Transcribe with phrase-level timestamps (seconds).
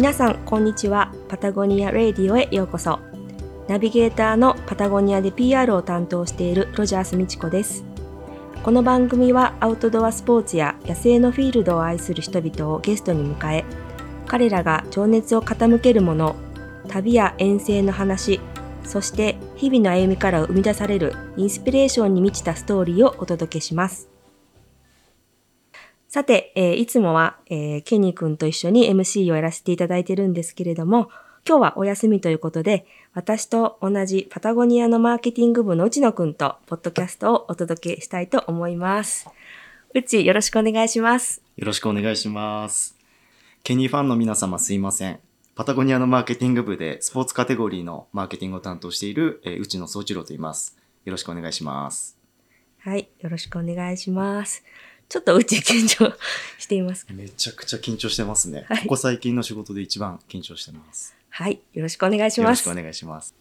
[0.00, 1.12] 皆さんこんにちは。
[1.28, 3.00] パタゴニア・レディオへようこそ。
[3.68, 7.84] ナビゲーターのパタゴニアで PR を担当しているロジャース美智子です。
[8.62, 13.66] この番組はアウトドアスポーツや野生のフィールドを愛する人々をゲストに迎え
[14.26, 16.34] 彼らが情熱を傾けるもの
[16.88, 18.40] 旅や遠征の話
[18.84, 24.09] そして日々の歩みから生み出されるインスピレーションに満ちたストーリーをお届けします。
[26.10, 31.08] さて、えーいつもは、えーケニー君と一緒に MC をやらせていただいてるんですけれども、
[31.48, 39.28] 今日はお休みということで、私と同じパタゴニアのマーケティング部の内野君と、ポッドキャストをお届けしたいと思います。
[39.94, 41.42] うち、よろしくお願いします。
[41.56, 42.98] よろしくお願いします。
[43.62, 45.20] ケニーファンの皆様すいません。
[45.54, 50.76] パタゴニアのマーケティング部でスポーツカテゴリーのマーケティングを担当している、えー、内野総一郎と言います。
[51.04, 52.18] よろしくお願いします。
[52.80, 54.64] はい、よろしくお願いします。
[55.10, 56.14] ちょっとうち緊張
[56.56, 58.64] していますかめちゃくちゃ緊張してますね。
[58.68, 61.16] はいここ最近の仕事で一番緊張してます。
[61.30, 62.74] はい、よろしくお願いしますよろしくお。
[62.74, 63.34] 願いします。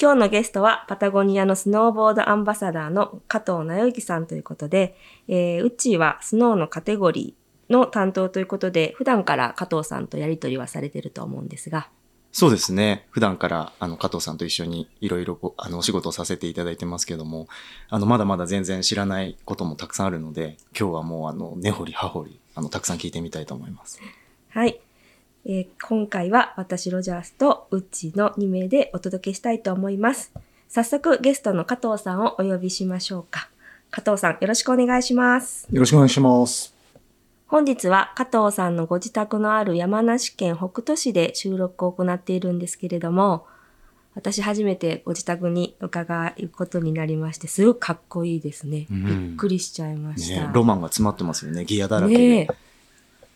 [0.00, 11.88] 今日のゲストはパタゴニアのスノーボードアンバサダーの加藤直之さんということで、えー、うちはスノーのカテゴリーの担当ということで、普段から加藤さんとやりとりはされてると思うんですが、
[12.30, 13.06] そうですね。
[13.10, 17.48] 普段から、あの、加藤さんと一緒にいろいろこう、あの、お仕事をさせていただいてますけども、
[17.88, 24.00] あの、まだまだ全然知らないこともたくさんあるので、今日はもう、あの、根掘り葉掘り、あの、たくさん聞いてみたいと思います。
[24.50, 24.80] はい。
[25.46, 30.32] えー今回は私ロジャースとうっちの2名でお届けしたいと思います。
[30.68, 33.48] 早速ゲストの加藤さんをお呼びしましょうか。
[33.90, 35.66] 加藤さんよろしくお願いします。
[35.72, 36.77] よろしくお願いします。
[37.48, 43.46] 本日は加藤さんのご自宅のある山梨県北杜市で収録を行っているんですけれども、
[44.14, 48.86] 私初めてご自宅に伺うことになりまして、すごくかっこいいですね。
[48.90, 50.42] うんびっくりしちゃいました。
[50.46, 51.64] ね、ロマンが詰まってますよね。
[51.64, 52.28] ギアだらけで。
[52.28, 52.48] ねえ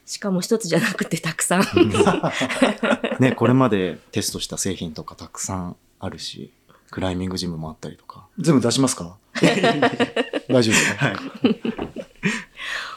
[0.05, 1.63] しかも一つじゃなくてたくさん。
[3.21, 6.51] ね、これまでテストした製品とかたくさんあるし、
[6.91, 8.27] クライミングジムもあったりとか。
[8.39, 9.17] 全部出しますか？
[9.41, 11.07] 大丈夫ですか？
[11.07, 11.17] はい。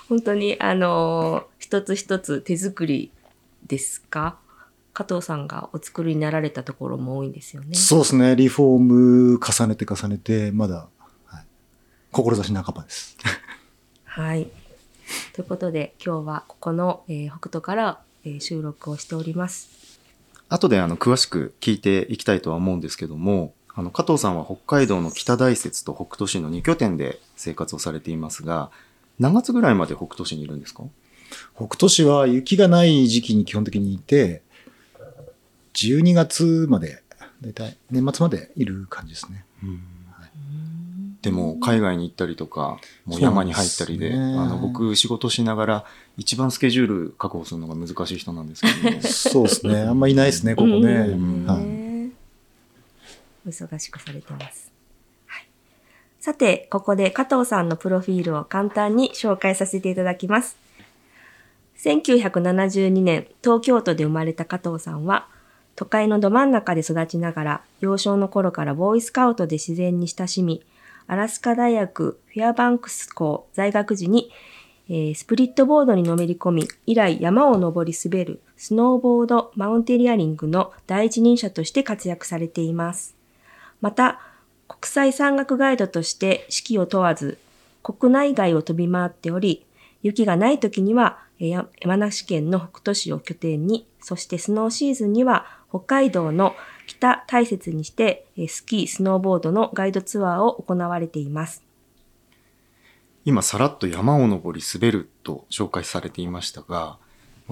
[0.10, 3.12] 本当にあのー一つ一つ手作り
[3.66, 4.38] ですか？
[4.94, 7.74] 加藤さんがお作りになられたところも多いんですよね。
[7.76, 8.36] そうですね。
[8.36, 10.88] リフォーム重ねて重ねて、まだ、
[11.26, 11.46] はい、
[12.12, 13.18] 志半ばです。
[14.06, 14.48] はい。
[15.34, 19.70] ということで今日はここの、えー北斗から、えー収録をしております。
[20.48, 28.70] 後であの詳しく聞いていきたいとは思うんですけども、あの加藤さんは北海道の北大雪と北斗市の2拠点で生活をされていますが、
[29.20, 30.84] 何月ぐらいまで北斗市にいるんですか？
[31.56, 34.42] 北斗市は雪がない時期に基本的にいて、
[35.74, 37.03] 12月まで、
[37.42, 39.46] だいたい年末までいる感じですね。
[41.22, 45.86] でも海外に行ったりとか、もう山に入ったりで、ですねあの僕仕事しながら
[46.18, 48.96] 一番スケジュール確保するのが難しい人なんですけど。
[48.96, 49.80] も、 そうですね。
[49.82, 50.78] あんまいないですね、ここね。
[50.94, 51.46] うん。
[51.47, 53.50] はい。
[53.50, 54.72] 忙しくされてます。
[56.25, 60.58] さて、ここで加藤さんのプロフィールを簡単に紹介させていただきます。
[61.78, 65.28] 1972年、東京都で生まれた加藤さんは、
[65.75, 70.64] 都会のど真ん中で育ちながら、幼少の頃からボーイスカウトで自然に親しみ、
[71.06, 74.31] アラスカ大学フェアバンクス校在学時に、
[74.90, 83.16] えースプリットボードにのめり込み、以来山を登り滑るスノーボードマウンテリアリングの第一人者として活躍されています。
[83.80, 84.19] また、
[84.68, 87.38] 国際山岳ガイドとして四季を問わず、
[87.84, 89.66] 国内外を飛び回っており、
[90.02, 96.56] 雪がない時には山梨県の北杜市を拠点に、そしてスノーシーズンには北海道の
[96.88, 101.64] 北大雪にしてスキー、スノーボードのガイドツアーを行われています。
[103.24, 106.97] 今さらっと山を登り滑ると紹介されていましたが、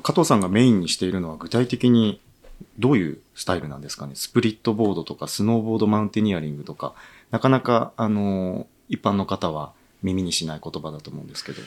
[0.02, 2.22] 加藤さんがメインにしているのは具体的に
[2.80, 4.16] どういうスタイルなんですかね？
[4.16, 6.94] スプリットボードとかスノーボードマウンテニアリングとか、
[7.32, 11.62] なかなかあの、一般の方は耳にしない言葉だと思うんですけど。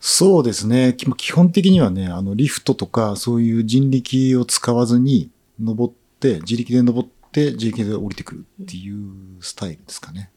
[0.00, 0.94] そうですね。
[0.94, 9.08] 基本的にはね、あの、リフトとか、そういう人力を使わずに、登って、自力で登って、自力で降りてくるっていう
[9.40, 10.30] スタイルですかね。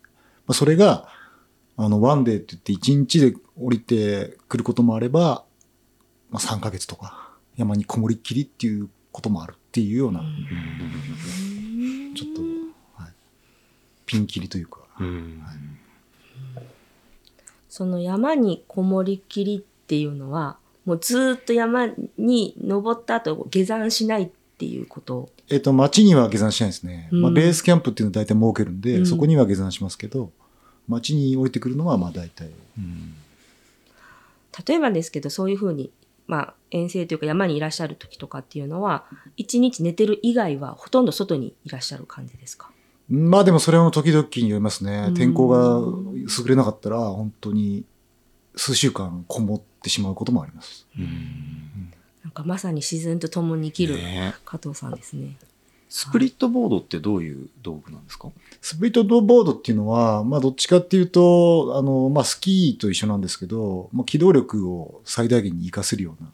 [0.47, 1.09] まあ、それが、
[1.75, 5.43] あの、ワンデーって言って、1日で降りてくることもあれば、
[6.31, 10.21] まあ、3ヶ月とか、山にこもりっきりっていうこともあるっていうような、
[12.15, 12.41] ちょっと、
[13.01, 13.13] はい、
[14.07, 15.43] ピンキリというか、うん。
[17.69, 25.29] その山にこもりきりっていうのは、もうずーっと山に登った後下山しないっていうこと？
[25.49, 27.09] えっ、と、町には下山しないですね。
[27.11, 27.21] うん。
[27.21, 29.05] まあ、ベースキャンプっていうのは大体設けるんで、うん。
[29.05, 30.31] そこには下山しますけど、
[30.87, 32.49] 町に降りてくるのはまあ大体。
[32.77, 33.13] うん。
[34.67, 35.91] 例えばですけど、そういうふうに
[36.29, 39.05] まあ、遠征というか山にいらっしゃる時とかっていうのは、
[39.35, 42.69] 一日寝てる以外はほとんど外にいらっしゃる感じですか？
[43.09, 45.13] まあでもそれも時々によりますねうん。
[45.15, 45.81] 天候が
[46.13, 47.83] 優れなかったら、本当に
[48.55, 50.85] 数週間こもってしまうこともあります。
[52.23, 55.35] なんかまさに自然と共に生きるね加藤さんですね。
[55.89, 58.29] スプリットボードってどういう道具なんですか？
[58.61, 66.31] スプリットボードっていうのは、まあどっちかっていうと、あの、まあスキーと一緒なんですけど、まあ機動力を最大限に活かせるような、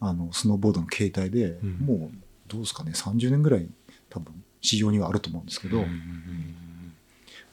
[0.00, 1.70] あの、スノーボードの形態で、うん。
[1.80, 2.10] もう、
[2.46, 3.68] どうですかね、30年ぐらい
[4.08, 5.84] 多分市場にはあると思うんですけど、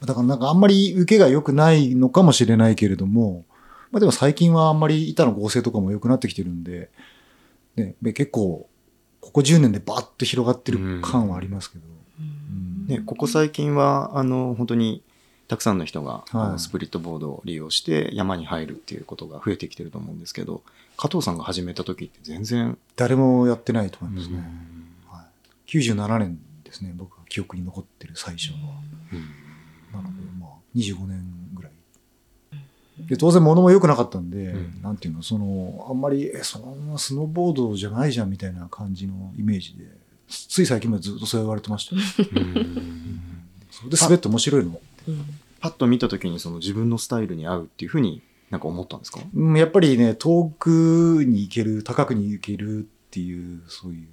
[0.06, 3.44] だからなんかあんまり受けが良くないのかもしれないけれども、
[3.92, 6.90] まあでも最近はあんまり板の合成とかも良くなってきてるんで、
[7.76, 8.70] ね、で結構、
[9.20, 11.96] ここ10年でバッと広がってる感はありますけど、うん
[12.88, 15.02] ね、ここ最近は、あの、本当に、
[15.48, 20.64] たくさんの人が、はいスプリットボードを利用して山に入るっていうことが増えてきてると思うんですけど、
[20.98, 24.38] 加藤さんが始めた時って全然、誰もやってないと思いますね。
[24.38, 25.26] うんは
[25.68, 28.58] い、97年ですね、僕が記憶に残ってる最初は。
[29.94, 31.24] なので、まあ、25年
[31.54, 31.72] ぐらい。
[33.08, 39.86] で、当然物も良くなかったんで、うんなんていうの、その、あんまり、え、そんなスノーボードじゃないじゃんみたいな感じのイメージで、
[40.28, 41.96] つい最近までずっとそう言われてました。
[41.96, 42.02] よ。
[43.72, 44.80] それで滑って面白いの。
[45.08, 45.26] うん
[45.62, 49.20] パッと見た時にその自分のスタイルに合うっていうふうになんか思ったんですか？
[49.34, 54.08] うんやっぱりね、遠くに行ける、高くに行けるっていう、そういう、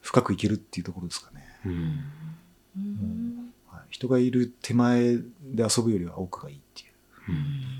[0.00, 1.46] 深く行けるっていうところですかね。
[1.66, 3.52] うん。
[3.70, 6.88] はい、人がいる手前で遊ぶよりは奥がいいっていう。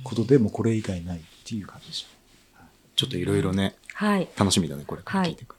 [0.03, 2.07] ことでもうこれ以外ないっていう感じでし
[2.95, 4.29] ちょっといろいろね、はい。
[4.37, 5.47] 楽しみだね、これから聞いてい。
[5.47, 5.54] く。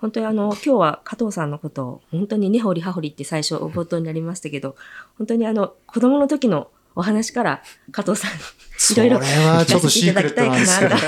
[0.00, 4.76] 本当にあの、今日は加藤さんのことを、本当に根掘り葉掘りって最初冒頭になりましたけど、
[5.18, 7.62] 本当にあの、子供の時のお話から
[7.92, 10.98] 加藤さん、いろいろ聞かせていただきたいかな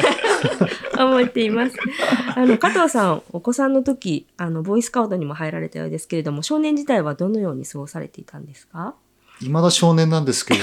[0.99, 1.77] と思っています。
[2.37, 8.95] あの、加藤さん、お子さんの時、あの、ボーイスカウトにも入られたようですけれども、少年時代はどのように過ごされていたんですか？
[9.41, 10.61] いまだ少年なんですけど、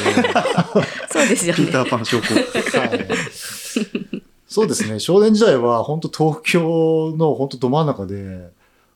[1.12, 1.64] そうですよね。
[1.66, 2.44] ピーターパン症候群。
[2.82, 2.86] は
[4.16, 4.19] い
[4.50, 8.50] そうですね少年時代は本当東京の本当ど真ん中で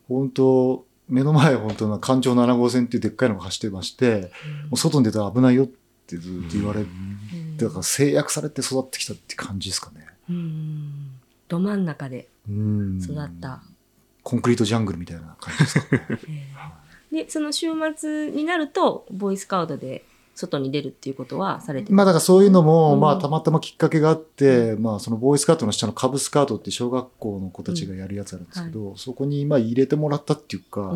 [0.10, 4.32] 本当目の前本当な環状7号線っていうでっかいのが走ってまして
[4.70, 5.68] もう外に出たら危ないよっ
[6.08, 10.08] てずっと言われてうんだから制約されて育ってきたって感じですかね。
[10.28, 13.62] うんど真ん中でうん育った。
[14.24, 16.20] コンクリートジャングルみたいな感じですかね。
[17.26, 20.04] で、その週末になると、ボーイスカウトで
[20.36, 23.00] 外に出るっていうことはされてまあだからそういうのも、うん。
[23.00, 30.94] まあたまたまきっかけがあって、まあそのボーイスカートの下のカブスカートって小学校の子たちがやるやつあるんですけど、そこにまあ入れてもらったっていうか、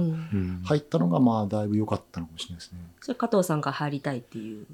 [0.64, 2.80] 入ったのがまあだいぶ良かったのかもしれないですね。
[3.02, 4.66] それ加藤さんが入りたいっていう。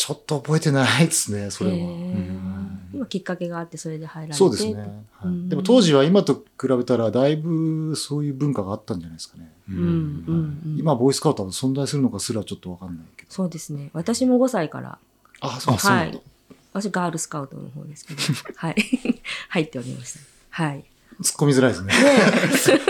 [0.00, 1.76] ちょっと覚えてないですね、それは。
[1.76, 4.38] へーうん今きっかけがあってそれで入られて。
[4.38, 4.90] そうですね、はい
[5.24, 9.52] うんでも当時は今と比べたらだいぶそういう文化があったんじゃないですかね。
[10.78, 13.30] 今ボーイスカウトは存在するのかすらちょっとわかんないけど。
[13.30, 13.90] そうですね。
[13.92, 14.98] 私も5歳から、
[15.40, 16.18] あ、そうはい。
[16.72, 18.20] 私ガールスカウトの方ですけど、
[18.56, 18.76] はい。
[19.50, 20.20] 入っておりました。
[20.48, 20.84] はい。
[21.20, 21.92] 突っ込みづらいですね。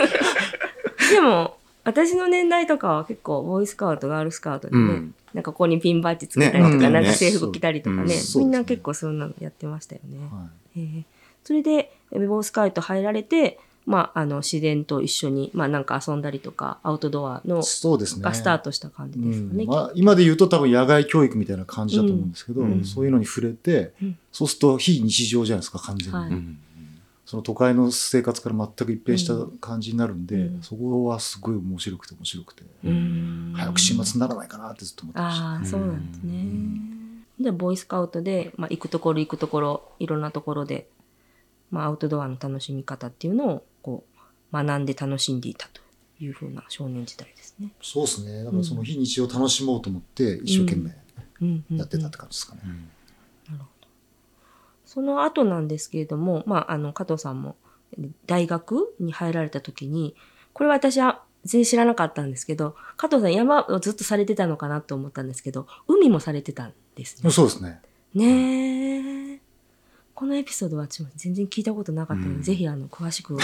[1.10, 5.14] でも、私の年代とかは結構、ボーイスカウト、ガールスカウトでね、うん。
[5.34, 6.82] なんかここにピンバッジつけたりとか、ね。
[6.82, 10.18] なんかね制服着たりとかね、そうみんな結構そんなのやってましたよね。
[10.30, 10.80] はい。
[10.80, 11.04] へえ
[11.42, 18.22] それで、ボーイスカウト入られて、まあ、あの、自然と一緒に、まあ、なんか遊んだりとか、アウトドアの、そうですね。
[18.22, 19.64] がスタートした感じですかね。
[19.64, 19.68] うん。
[19.68, 22.84] まあ、今で言うと多分野外教育みたいな感じだと思うんですけど、うん。
[22.84, 24.18] そういうのに触れて、うん。
[24.30, 26.30] そうすると非日常じゃないですか完全に、はい。
[26.30, 26.58] うん
[27.30, 30.62] その都会の生活から全く一変した感じになるんで、うん。
[30.64, 33.52] そこはすごい面白くて面白くて、うん。
[33.54, 37.44] 早く週末にならないかなってずっと思ってました、ああ、そうなんですね。
[37.44, 40.88] で、ボーイスカウトで、まあ、行くところ行くところ、いろんなところで、
[41.70, 44.02] まあ、アウトドアの楽しみ方っていうのを、こ
[44.52, 45.82] う、学んで楽しんでいたと
[46.18, 47.70] いうふうな少年時代ですね。
[47.80, 48.42] そうですね。
[48.42, 50.90] だからその非日常を楽しもうと思って一生懸命
[51.78, 52.62] やってたって感じですかね、
[54.90, 57.54] その後なんですけれども、まあ、あの、加藤さんも
[58.26, 60.16] 大学に入られた時に、
[60.52, 67.30] これは私は全然知らなかったんですけど、加藤さん山をずっとされてたのかなと思ったんですけど、海もされてたんですね。
[67.30, 67.80] そうですね
[68.14, 69.40] ねえ。
[70.12, 73.38] このエピソードはちょ全然聞いたことなかったので、うんぜひあの詳しくお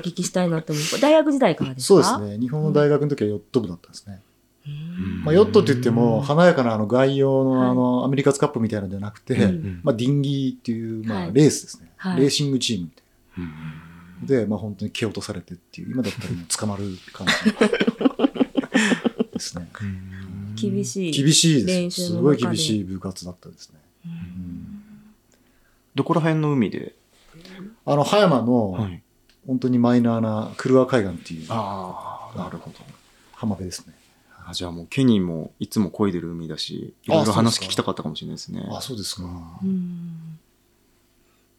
[0.00, 1.00] 聞きしたいなと思う。
[1.00, 4.20] 大学時代からです そうかですね日本の大学の時はヨット部だったんですね、
[5.24, 7.70] まあ、ヨットって言っても華やかなあの外洋のはい。
[7.70, 9.80] あのアメリカズカップみたいなのじゃなくて、うん。
[9.82, 11.32] まあ、ディンギーっていう、まあ、はい。
[11.32, 12.20] レースですね、はい。
[12.20, 13.04] レーシングチームみたい
[13.38, 13.40] う。
[13.42, 13.44] ん。
[13.46, 17.32] なで、まあ、本当に蹴落とされてっていう今だったらもう捕まる感じ。
[19.32, 19.68] ですね。
[20.54, 21.12] 厳しい。
[21.12, 21.66] 厳しいです。
[21.66, 22.22] す練習の中で。
[22.22, 23.78] ごい厳しい部活だったですね、
[25.94, 26.94] どこら辺の海で、
[27.84, 29.02] あの葉山の、はい。
[29.46, 31.46] 本当にマイナーなクルア海岸っていう。
[31.50, 32.76] ああ、なるほど。
[33.32, 33.94] 浜辺ですね。
[34.48, 38.64] あじゃあもうケニーもいつも漕いでる海だし、いあろいろ話聞きたかったかもしれないですね。
[38.70, 39.22] あ、そうですか。
[39.24, 40.38] うん。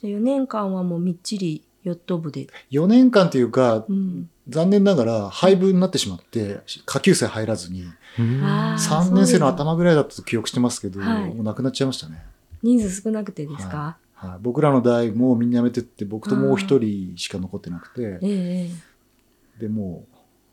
[0.01, 2.47] じゃ4年間はもうみっちりヨット部で。
[2.71, 4.29] 4年間っていうか、うん。
[4.47, 7.83] 残念ながら廃部になってしまって、下級生入らずに、
[8.17, 12.23] うんあー3年生の頭ぐらいだったと記憶してますけど、はいもう亡くなっちゃいましたね。
[12.63, 18.71] 人数少なくてですか、はい、僕らの代もみんな辞めてって、僕ともう一人しか残ってなくて、えええ
[19.59, 20.05] えで、も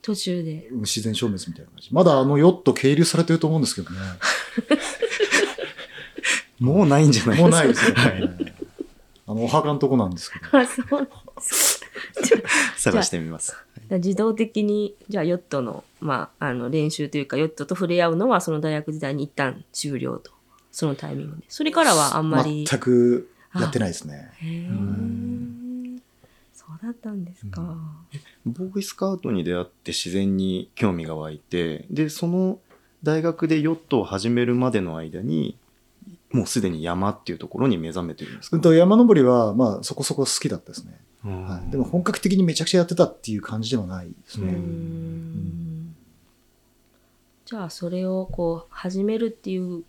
[0.04, 0.68] 途中で。
[0.70, 1.88] う自然消滅みたいな感じ。
[1.92, 3.96] まだあのヨット係留されてると思うんですけどね。
[6.60, 7.40] もうないんじゃない？
[7.40, 8.54] もうないですよね。
[9.26, 10.58] あの、お墓のとこなんですけど。
[10.58, 11.08] あ、そう。
[12.76, 13.56] 探してみます。
[13.90, 20.30] 自動的に、じゃあヨットの、まあ、あの、練習というか、ヨットと触れ合うのは、その大学時代に一旦終了と。
[20.70, 21.44] そのタイミングで。
[21.48, 22.66] それからはあんまり。
[22.66, 24.30] 全くやってないですね。
[24.42, 24.68] へ。
[26.52, 27.76] そうだったんですか。
[28.46, 32.58] ボーイスカウトに出会って自然に興味が湧いて、で、その
[33.02, 35.58] 大学でヨットを始めるまでの間に、
[36.30, 41.00] もうすでに山っていうところに目覚めてるんですか、うんと山登りは、まあ、そこそこ好きだったですね。
[41.24, 41.44] うん。
[41.44, 44.52] はい、でも本格的にめちゃくちゃやってたっていう感じではないですね。
[44.52, 45.94] ん。
[47.46, 49.84] じゃあそれをこう始めるっていう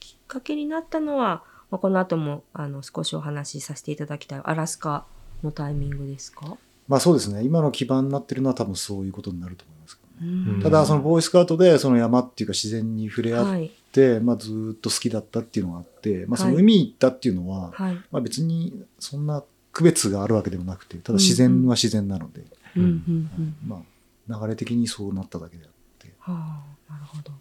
[0.00, 5.06] きっかけになったのは、まあ、この後もあの少しお話しさせていただきたいアラスカ
[5.42, 6.56] のタイミングですか、
[6.88, 7.42] まあそうですね。
[7.42, 10.52] 今の基盤になってるのは多分そういうことになると思いますけどね。
[10.54, 22.44] うんただ、そのボーイスカウトでその山っていうか自然に触れ合っはいて、まあずーっと好きだったっていうのがあって、まあそのはい海に行ったっていうのは、はいまあ別にそんな区別があるわけでもなくて、ただ自然は自然なので、
[22.76, 23.80] うんうんうんまあ
[24.28, 26.12] 流れ的にそうなっただけであって。
[26.18, 27.32] はあ、なるほど。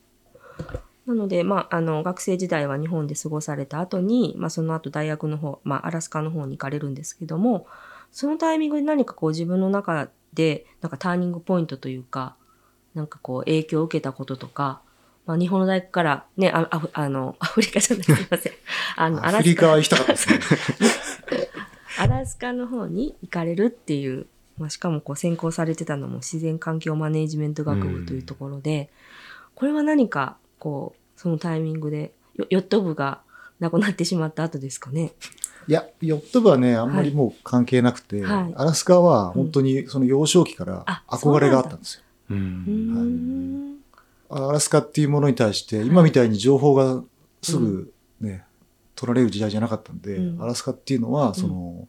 [1.06, 7.68] なので、まあ、あの、学生時代は日本で過ごされた後に、まあ、その後大学の方、まあ、アラスカの方に行かれるんですけども、
[8.15, 12.38] そのタイミングで何かこう自分の中で、なんかターニングポイントというか、
[12.93, 14.81] なんかこう影響を受けたこととか、
[15.25, 18.53] まあ、日本の大学からね、あああの、 アフリカじゃない、すいません。
[18.95, 20.39] あの、アフリカは行きたかったですね。
[22.00, 28.89] アラスカの方に行かれるっていう、まあ、しかもこう専攻されてたのも自然環境マネジメント学部というところで、
[29.55, 33.19] これは何かこうそのタイミングでヨヨット部が
[33.60, 35.12] なくなってしまった後ですかね。
[35.67, 38.53] いや、ヨット部はね、あんまりもう関係なくて、はい。
[38.55, 42.01] アラスカは本当にその幼少期からあ憧れがあったんですよ。
[42.31, 43.75] うんん
[44.29, 47.03] アラスカっていうものに対して、今みたいに情報が
[47.41, 48.43] すぐね、
[48.95, 50.41] 取られる時代じゃなかったんで、うん。
[50.41, 51.88] アラスカっていうのは、その、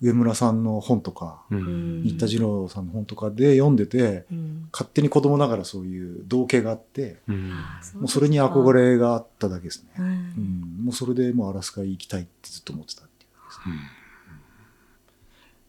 [0.00, 2.02] 上村さんの本とか、ううん。
[2.02, 4.68] ん新田次郎さんの本とかで読んでて、うん。
[4.72, 7.50] 勝手に子供ながらそういう同型があって、うん。
[7.50, 7.56] も
[8.04, 9.90] うそれに憧れ、れがあっただけですね。
[10.02, 13.30] はいうん、もうそれでもうアラスカ行きたいってずっと思ってたっていう。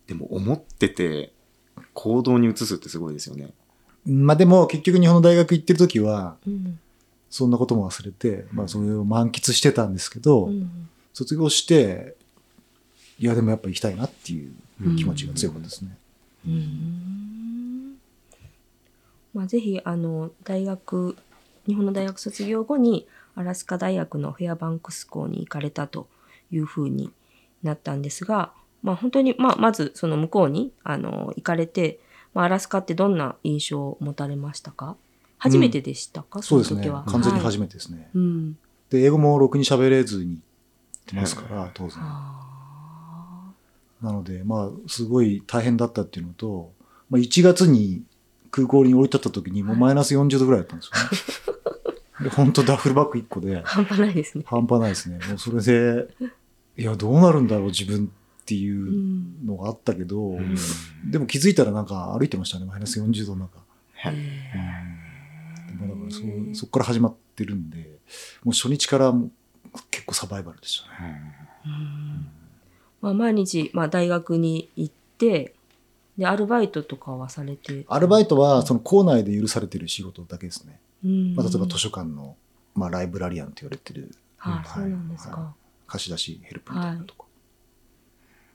[0.08, 1.34] でも思ってて
[1.94, 3.54] 行動に移すってすごいですよね。
[4.06, 6.80] まあでも結局日本の大学行ってる時は、うん。
[7.30, 10.90] そんなことも忘れて、まあそれを満喫してたんですけど、うん。
[11.14, 12.16] 卒業して、
[13.20, 14.52] いやでもやっぱ行きたいなっていう
[14.96, 15.98] 気持ちが強かったですね。
[16.48, 17.98] うーん
[19.34, 21.16] まあ、ぜひあの大学
[21.68, 26.08] 日本の大学卒業後にアラスカ大学のフェアバンクス校に行かれたと
[26.52, 27.12] いうふうに
[27.62, 32.00] なったんですが、まあ、本当に、まあ、まずその向こうにあの行かれて、
[32.34, 34.96] まあ、アラスカってどんな印象を持たれましたか？
[35.38, 37.04] 初めてでしたか、そうですねの時は。。
[37.08, 38.10] 完全に初めめてですね。
[38.14, 38.58] うん。
[38.90, 40.42] で、英語もろくに喋れずに行っ
[41.06, 42.04] てますから、当然。
[44.02, 46.74] あなので、まあ、すごい大変だったっていうのと、
[47.10, 48.04] まあ、1月に
[48.52, 52.30] 空港に降り立った時にもうマイナス40度ぐらいだったんですよね。
[52.30, 54.44] で、本当ダッフルバッグ1個でー、半端ないですね。
[54.48, 55.20] 半端ないですね。
[55.30, 56.08] もうそれで、
[56.78, 60.56] いや、どうなるんだろう、自分っていううんのがあったけど、うん
[61.10, 63.60] でも気づいたらなんか歩いてましたね、マイナス40度の中。
[63.94, 68.00] はいでもだからそうそこから始まってるんで、
[68.44, 69.32] もう初日からもう
[69.92, 71.22] 結構サバイバルでしたね。
[71.66, 72.09] うん
[73.02, 75.54] まあ、毎日、まあ、大学に行って
[76.18, 77.86] でアルバイトとかはされて。
[77.88, 80.80] アルバイトはその校内で許されてる仕事だけですね。
[81.06, 81.36] うん。
[81.36, 82.36] まあ、例えば図書館の、
[82.76, 85.54] まあ、ライブラリアンと言われてるはい、そうなんですか、は
[85.88, 87.26] 貸し出しヘルプみたいなとこ。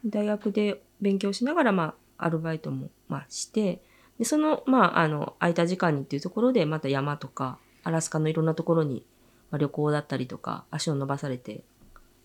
[0.05, 3.81] 大学で勉強しながら、まあ、アルバイトも、まあ、して
[4.19, 9.05] でその,、まあ、あの空いた時間にっていうところでまた山とかアラスカのいろんなところに、
[9.51, 11.65] まあ、旅行だったりとか足を伸ばされて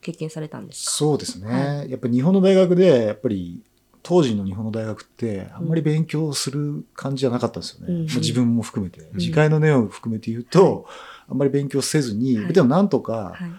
[0.01, 0.91] 経験されたんですか？
[0.91, 1.47] そうですね。
[1.47, 3.61] はやっぱり日本の大学で、やっぱり
[4.01, 7.93] 当時の日本の大学って、あんまり勉強する感じじゃなかったんですよね。
[7.93, 9.01] うんまあ自分も含めて。
[9.01, 10.85] ん次回の念を含めて言うと、
[11.27, 13.51] あんまり勉強せずに、はいでもなんとかはい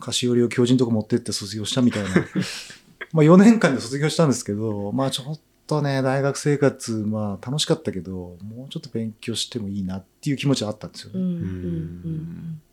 [0.00, 2.08] 菓子折りを教授のとこ持ってって卒業したみたいな。
[3.14, 11.20] まあ4年間で卒業したんですけど、まあちょっとね、大学生活、まあ楽しかったけど、もうちょっと勉強してもいいなっていう気持ちはあったんですよね。
[11.20, 11.40] うんうんうん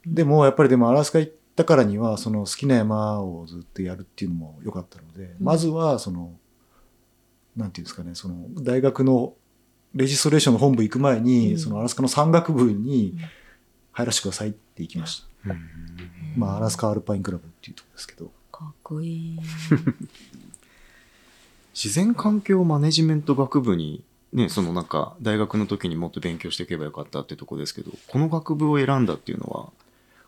[0.05, 0.13] うん。
[0.13, 6.33] でもやっぱりでもアラスカ行ったからには、その好きな山をずっとやるっていうのも良かったので、うんまずはその、
[7.55, 9.33] なんていうんですかね、その大学の
[9.93, 13.17] レジストレーションの本部行く前に、うんそのアラスカの山岳部に
[13.91, 15.27] 入らせてくださいって行きました。
[16.37, 18.31] まあアラスカアルパインクラブっていうところですけど。
[18.51, 19.39] かっこいい。
[21.73, 24.03] 自然環境マネジメント学部に、
[24.33, 29.71] ね、そのなんか大学の時にもっと勉強していけばよかったってとこですけど、この学部を選んだっていうのは、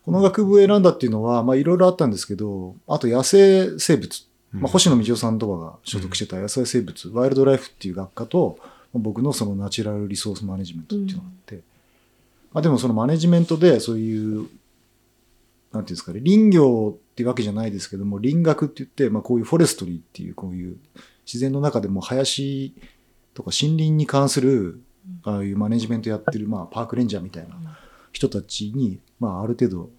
[0.05, 8.60] この学部を選んだっていうのは、まあいろいろあったんですけど、あと野生生物、まあ、星野道夫さんとかが所属してた野生生物、ワイルドライフっていう学科と、
[8.93, 11.55] 僕のそのナチュラルリソースマネジメントっていうのがあって、
[12.51, 14.51] まあでもそのマネジメントでそういう、なんてい
[15.77, 20.77] うんですかね、林業ってわけじゃないですけども、林学って言って、まあこういうフォレストリーっていうこういう
[21.25, 22.75] 自然の中でも林
[23.33, 24.81] とか森林に関する、
[25.24, 27.55] ああいうマネジメントやってる、まあパークレンジャーみたいな
[28.13, 29.89] 人たちに、まあある程度、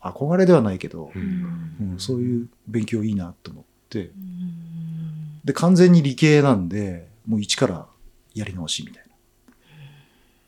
[0.00, 4.54] 憧れではないけど、うんうん、そういう勉強いいなと思って、うん
[5.44, 7.86] で、完全に理系なんで、もう一から
[8.34, 9.14] やり直しみたいな。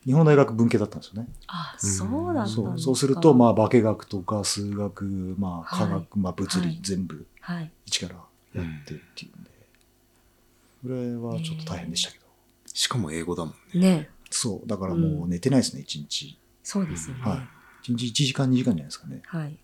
[0.06, 1.28] 日本大学文系だったんですよね。
[1.48, 2.46] あ、そうだ。
[2.46, 5.04] そうそうすると、まあ、化学とか数学、
[5.38, 7.70] まあ、科学、はいまあ、物理、はい全部はい。
[7.84, 8.14] 一から
[8.54, 9.50] やってっていうんで、
[10.82, 12.24] これはちょっと大変でしたけど。
[12.72, 13.80] しかも英語だもんね。
[13.80, 16.38] ねそう、だからもう寝てないですね、一日。
[16.66, 17.22] そうですよね。
[17.22, 17.38] はい。
[17.92, 19.22] 一日1時間、2時間じゃないですかね。
[19.24, 19.56] はい。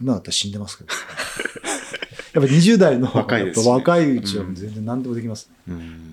[0.00, 0.90] 今だったら死んでますけど。
[2.32, 5.54] やっぱ20代の若いですしね若いうちは全然何でもできますね。
[5.66, 6.10] うん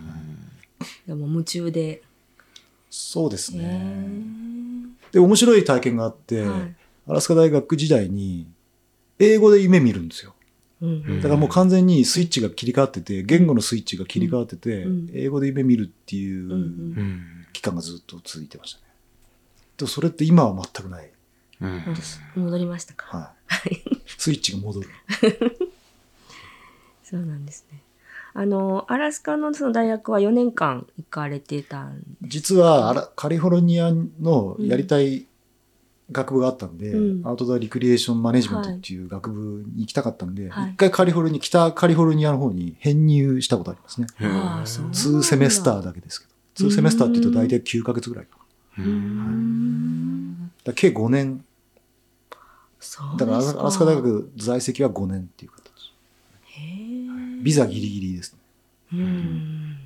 [1.05, 2.01] でも夢中で。
[2.89, 4.07] そうですへね。
[5.11, 6.75] ーで、面白い体験があって、はい
[7.07, 8.47] アラスカ大学時代に、
[9.19, 10.33] 英語で夢見るんですよ。
[10.81, 16.49] うんだからもう完全にスイッチが切り替わってて、言語のスイッチが切り替わってて、うん英語で夢見るっていう
[17.53, 18.90] 期間がずっと続いてましたね。
[19.81, 21.09] でもそれって今は全くない。
[21.61, 21.71] うん
[22.35, 23.33] うん戻りましたか？
[23.47, 23.81] はい。
[24.05, 24.87] スイッチが戻る。
[27.03, 27.81] そうなんですね。
[28.33, 33.91] あの、アラスカのその大学は4年間行かれてたん実はアラカリフォルニア
[34.21, 35.25] のやりたい
[36.11, 44.07] 学部があったんで、うんアウトドアリクリエーションマネジメントっていう学部に行きたかったんで、一、はい回カリフォルニア、北カリフォルニアの方に編入したことありますね。
[44.17, 46.31] へーああそう2セメスターだけですけど。
[46.69, 48.37] 2セメスターって言うと大体9ヶ月ぐらいか
[48.77, 48.83] な。
[48.83, 50.51] ううーん。
[50.63, 51.45] だから計5年。
[52.79, 55.61] そうだからアラスカ大学在籍は5年っていう形。
[57.43, 58.39] ビザギリギリですね。
[58.93, 59.77] うん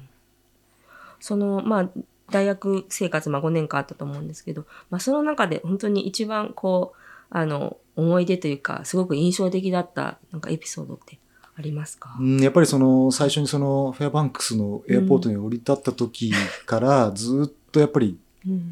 [1.20, 1.90] そのまあ
[2.32, 6.98] 大学生活まあ5年間あったと思うんですけど、まあ、その中で本当に一番こう
[7.30, 11.20] あの思い出というかすごく印象的だったなんかエピソードって
[11.58, 16.34] ありますか、うん、やっぱりその最初にそのフェアバンクスのエアポートに降り立った時
[16.66, 18.20] からずっとやっぱりうん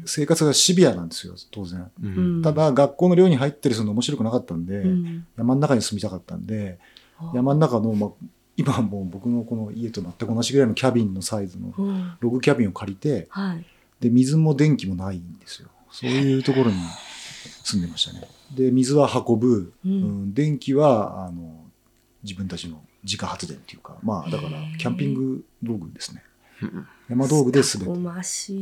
[0.06, 1.80] 生活がシビアなんですよ、当然。
[2.02, 6.78] ううんんただ学校の寮に入ったりするの面白くなかったんで、うん山の中に住みたかったんで、
[7.34, 8.10] 山の中の、まあ、
[8.56, 13.66] 今はもう僕のこの家と全く同じぐらいのキャビンのサイズのうんログキャビンを借りて、はい
[14.00, 15.68] で、水も電気もないんですよ。
[15.90, 16.76] そういうところに
[17.62, 18.28] 住んでましたね。
[18.54, 21.64] で、水は運ぶ、ううんん、電気は、あの、
[22.22, 26.22] 自分たちの自家発電っていうか、まあ、だからキャンピング道具ですね。
[26.62, 28.22] うん山道具で全て。
[28.24, 28.52] す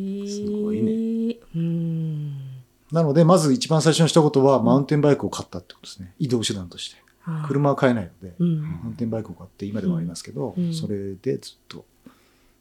[0.46, 6.12] ごいねうんなので、まず一番最初にしたことは、マウンテンバイクを買ったってことですね。
[6.18, 6.96] 移動手段として。
[6.96, 7.02] はい
[7.46, 11.84] 車は買えないので、うんマウンテンバイクを買って、今でもありますけど、うんそれでずっと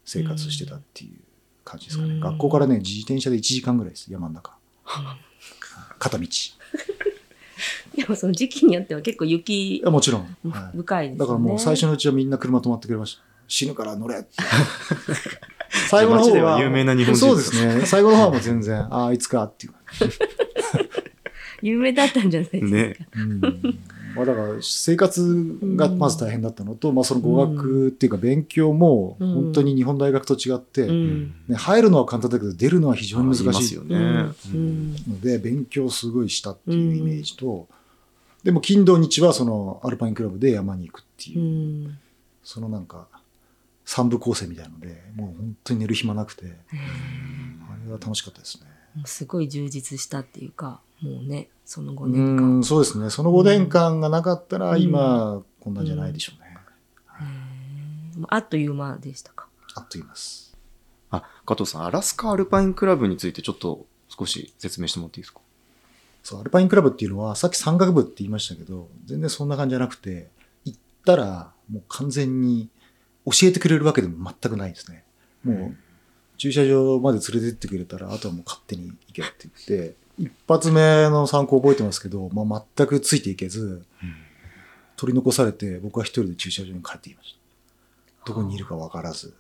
[0.05, 1.11] 生活してたっていう
[1.65, 2.13] 感じですかね。
[2.13, 4.55] うん学校からね、自転車で1時間ぐらいです、山の中。
[5.99, 6.23] 片道。
[6.23, 6.27] い
[7.97, 10.37] でもその時期によっては結構雪やもちろん。
[10.49, 13.23] はい深いですよねだからもう最初のうちはみんな車止まってくれました。
[13.51, 14.25] 死ぬから乗れ。
[15.89, 16.29] 最後の方は。
[16.29, 17.85] 街では有名な日本人そうですね。
[17.85, 19.73] 最後の方はもう全然、 ああ、いつかっていう。
[21.61, 23.41] 有名だったんじゃないですか、ねうん。
[24.15, 29.33] まあだから生活がまず大変だったのと、まあその語学っていうか勉強もうん。
[29.33, 31.33] 本当に日本大学と違って、うん。
[31.49, 33.75] ね、入るのは簡単だけど出るのは非常に難しい。
[33.75, 33.97] よね。
[33.97, 34.93] うん。
[34.93, 37.67] ので勉強すごいしたっていうイメージと、
[38.45, 41.39] でも金土日はそのアルパインクラブで山に行くっていう。
[41.39, 41.43] う、
[41.89, 41.97] ん。
[42.43, 43.07] そのなんか
[43.93, 46.47] 三部構成みたいのでもう本当に寝る暇なくてあ
[47.85, 48.67] れは楽しかったですね。
[48.95, 52.59] もうすごい充実したっていうかもうねその5う年間。
[52.59, 53.09] んそうですね。
[53.09, 54.81] その5年間がなかったらうん。
[54.81, 56.57] 今こんなんじゃないでしょうね。
[58.21, 59.47] うあっという間でしたか？
[59.75, 60.55] あっと言います。
[61.09, 65.41] あ、加藤さん、アラスカアルパインクラブについてちょっと少し説明してもらっていいですか？
[66.23, 70.29] そう、アルパインクラブっていうのは、さっき山岳部って言いましたけど、全然そんな感じじゃなくて、
[70.63, 72.69] 行ったら、もう完全に
[73.25, 75.03] 教えてくれるわけでも全くないですね。
[75.43, 75.75] もう
[76.37, 83.83] 駐車場まで連れてってくれたら、あとはもう勝手に行けって言って、一発目の参考覚えてますけど、まあ、全くついていけず、
[84.97, 87.35] 取り残されて、僕は一人で駐車場に帰ってきまし
[88.25, 88.25] た。
[88.25, 89.33] どこにいるか分からず。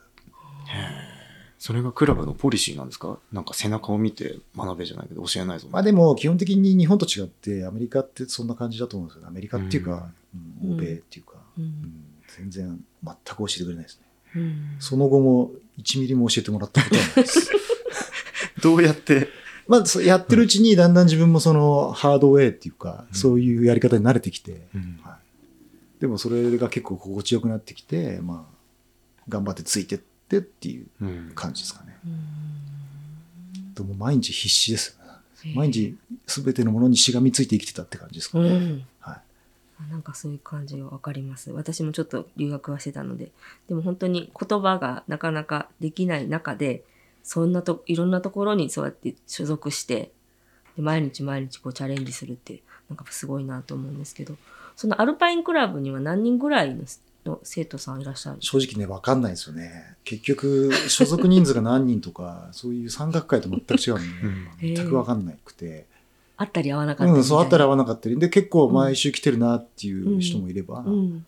[1.59, 3.19] それがクラブのポリシーなんですか？
[3.31, 5.67] なんか背中を見て学べじゃないけど教えないぞ。
[5.71, 9.27] まあでも、基本的に日本と違って、アメリカってそんな感じだと思うんですよね。
[9.27, 10.09] アメリカっていうか、
[10.63, 12.05] うん欧米っていうか、ううんん
[12.37, 14.05] 全然全く教えてくれないですね。
[14.35, 14.75] うん。
[14.79, 17.51] その後も1ミリも教えてもらったことはないです。
[18.61, 19.27] どうやって、
[19.67, 24.67] まあ、やってるうちにだんだん自分もそのハードウェイっていうか、そういうやり方に慣れてきて、
[25.01, 31.31] はい、でもそれが結構心地よくなってきて、まあ、頑張ってついてってっていううん。
[31.35, 31.97] 感じですかね。
[32.05, 33.73] うん。
[33.73, 34.97] でも毎日必死です
[35.55, 35.95] 毎日
[36.27, 38.85] 全てのものにしがみついて生きてたって感じですかね。
[39.89, 41.51] なんかそういう感じがわかります。
[41.51, 43.31] 私もちょっと留学はしてたので。
[43.67, 46.83] でも本当に言葉がなかなかできない中で、
[47.23, 50.11] そんなと、いろんなところにそうやって所属して、
[50.75, 54.35] で毎日毎日こうチャレンジするって、なんかすごいなと思うんですけど、
[54.75, 56.83] そのアルパインクラブには何人ぐらいの
[57.23, 58.59] の生徒さんいらっしゃるんですか？
[58.59, 59.95] 正直ね、わかんないですよね。
[60.03, 65.85] 結局、所属人数が何人とか、そういう山岳会と全く違うんで、 うん全くわかんなくて。
[66.41, 67.19] あったり合わなかったり。
[67.19, 68.17] うん、そうあったり合わなかったり。
[68.17, 71.25] で、結構毎週来てるなっていう人もいれば、うん。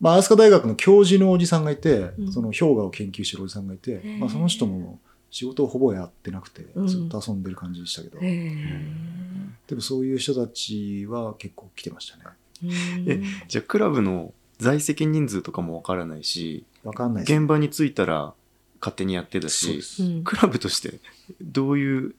[0.00, 4.98] まあ、アースカ大学の教授のおじさんがいて、うんその氷河を研究してるおじさんがいて、ーまあ、その人も
[5.30, 8.20] 仕事をほぼやってなくて、うんずっと遊んでる感じでしたけど。
[8.20, 12.24] でもそういう人たちは結構来てましたね。
[12.64, 12.70] うん
[13.10, 17.22] えじゃあクラブの在籍人数とかもわからないし、わかんない。
[17.22, 18.34] 現場に着いたら
[18.80, 19.80] 勝手にやってたし
[20.24, 20.98] クラブとして
[21.40, 22.14] どういう、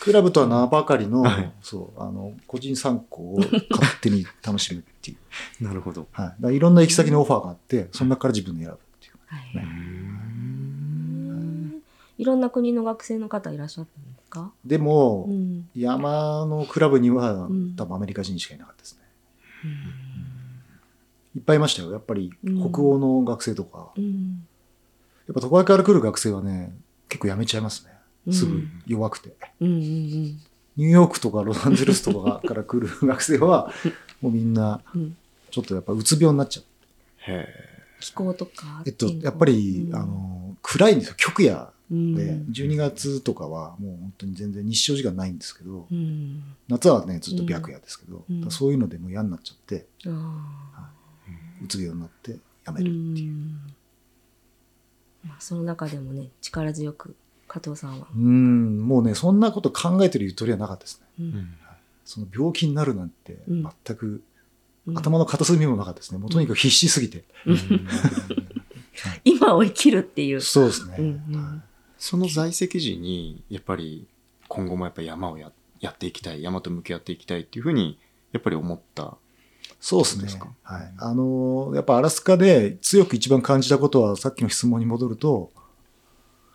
[0.00, 3.58] クラブとは名ばかりの、はいそう、あの、個人参考を勝
[4.00, 5.16] 手に楽しむってい
[5.60, 5.64] う。
[5.64, 6.06] なるほど。
[6.12, 6.56] はい。
[6.56, 9.14] いろんな行き先のオファーがあって、その中から自分で選ぶっていう。
[9.26, 9.64] はいね
[12.18, 14.52] いろんな国の学生の方いらっしゃったんですか？
[14.64, 15.68] でも、うん。
[15.74, 19.00] 山のクラブにはうん多分アメリカ人しかいなかったですね。
[21.34, 21.92] いっぱいいましたよ。
[21.92, 23.90] やっぱりうん北欧の学生とか。
[23.96, 24.46] うん。
[25.28, 26.76] やっぱ都会から来る学生はね、
[27.08, 27.89] 結構辞めちゃいますね。
[28.30, 29.34] すぐうん弱くて。
[29.60, 30.40] うんうんうん。
[30.76, 33.72] ニューヨークとかロサンゼルスとかから来る学生は、
[34.20, 35.16] もうみんなうん
[35.50, 36.64] ちょっとやっぱうつ病になっちゃう。
[37.30, 37.46] へ
[38.00, 38.82] 気候とか。
[38.86, 41.14] えっと、やっぱり、うんあの、暗いんですよ。
[41.16, 46.42] 極夜うんで、12月とかはもう本当に全然日照時間ないんですけど、うん。
[46.68, 50.90] 夏はね、ずっと白夜ですけど、うんそういうのでもう嫌になっちゃって、あ
[51.62, 52.72] うつ病になって辞あ。
[52.72, 53.32] めるっていう。
[53.32, 53.74] ん
[55.24, 57.14] まあ、その中でもね、力強く、
[57.52, 58.06] 加藤さんは。
[58.14, 61.06] うん、もうね、そんなこと考えてるゆとりはなかったですね。
[61.18, 61.56] うんん
[62.04, 64.22] その病気になるなんてうん全く
[64.86, 66.18] うん頭の片隅にもなかったですね。
[66.18, 67.24] もうとにかく必死すぎて。
[69.24, 70.40] 今を生きるっていう。
[70.40, 70.96] そうですね。
[70.98, 71.60] うんうんはい
[72.00, 74.08] その在籍時に、やっぱり
[74.48, 77.98] 今後もやっぱ山をややっていきたい、山と向き合っていきたいっていうふうに、
[78.32, 79.18] やっぱり思った。
[79.80, 80.48] そうですねすか。
[80.62, 80.94] はい。
[80.96, 85.52] あのーやっぱアラスカで強く一番感じたことは、さっきの質問に戻ると、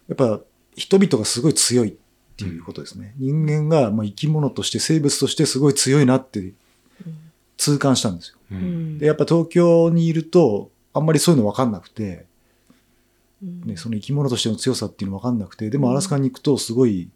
[0.08, 0.42] やっぱ
[0.76, 1.94] 人々がすごい強いっ
[2.38, 3.14] ていうことですね。
[3.18, 6.54] 人間がまあ生き物として、生物としてすごい強いなって
[7.58, 8.38] 痛感したんですよ。
[8.52, 8.96] ううん。
[8.96, 12.26] んで、やっぱ東京にいると、あんまりそういうの分かんなくて、
[13.42, 13.62] うん。
[13.62, 17.10] ね、その生き物としての強さっていうの分かんなくて、でもアラスカに行くとすごい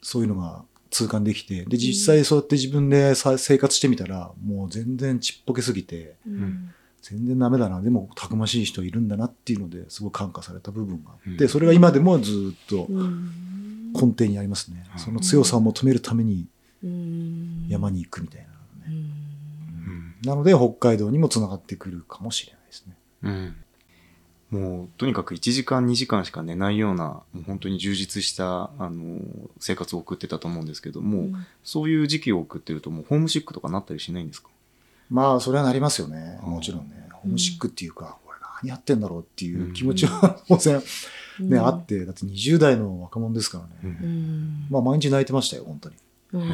[0.00, 6.70] そういうのが痛感できて、で、実際そうやって自分でさ生活してみたら、もう全然ちっぽけすぎて、うん
[7.04, 11.48] 全然ダメだな、でもたくましい人いるんだなっていうのですごい感化された部分があって、うん。
[11.48, 13.92] それが今でもずっとうん。
[13.92, 14.84] 根底にありますね。
[14.94, 16.46] うんその強さを求めるために
[16.82, 17.66] うん。
[17.68, 18.48] 山に行くみたいな
[18.88, 19.08] のね。
[20.24, 22.96] なので北海道にもつながってくるかもしれないですね。
[23.22, 23.56] うん。
[24.50, 29.20] もうとにかく1時間2時間しか寝ないようなもう本当に充実したあの
[29.58, 31.46] 生活を送ってたと思うんですけども、うん。
[31.62, 34.48] そういう時期を送ってるともうホームシックとかなったりしないんですか？
[35.14, 36.40] まあ、それはなりますよね。
[36.44, 36.50] うん。
[36.54, 37.08] もちろんね。
[37.12, 40.82] ホームシックっていうか、俺何やってんだろうっていう気持ちは当然
[41.38, 43.96] ね、あって、だって20代の若者ですからね。
[44.70, 45.94] まあ、毎日泣いてましたよ、本当に。
[46.32, 46.50] うん。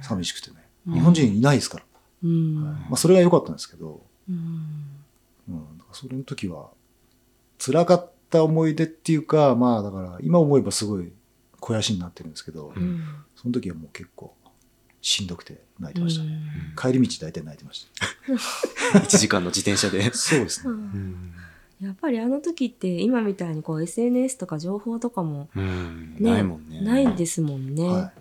[0.00, 0.56] 寂しくてね。
[0.86, 0.94] うん。
[0.94, 1.84] 日本人いないですから。
[2.24, 2.62] うん。
[2.62, 4.36] まあ、それが良かったんですけど、うん。
[5.48, 6.70] うん、だからそれの時は、
[7.58, 11.12] 辛かった思い出っていうか、まあ、だから、今思えばすごい
[11.56, 13.02] 肥やしになってるんですけど、うん。
[13.36, 14.34] その時はもう結構、
[15.02, 16.30] しんどくて泣いてましたね。
[16.30, 16.40] うん
[16.76, 17.86] 帰り道大体泣いてまし
[18.92, 18.98] た。
[18.98, 20.12] 1時間の自転車で。
[20.12, 20.72] そうですね。
[20.72, 21.32] うん
[21.80, 26.82] やっぱりあの時って今みたいにこう SNS とか情報とかもうんねないもんね。
[26.82, 27.88] ないんですもんね。
[27.88, 28.12] はい。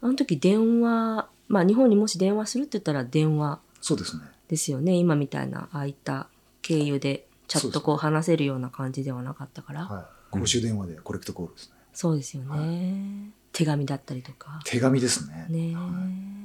[0.00, 4.22] あの時電話、まあ日本にもし電話するって言ったら電話そうですね。
[4.48, 4.94] ですよね。
[4.94, 6.28] 今みたいなああいった
[6.62, 9.84] 経由でチャットこう話せるような感じではなかったから。
[9.84, 10.04] はい。
[10.30, 11.76] 公衆電話でコレクトコールですね。
[11.92, 14.60] そうですよね、手紙だったりとか。
[14.66, 15.46] 手紙ですね。
[15.48, 16.36] ねえ、はい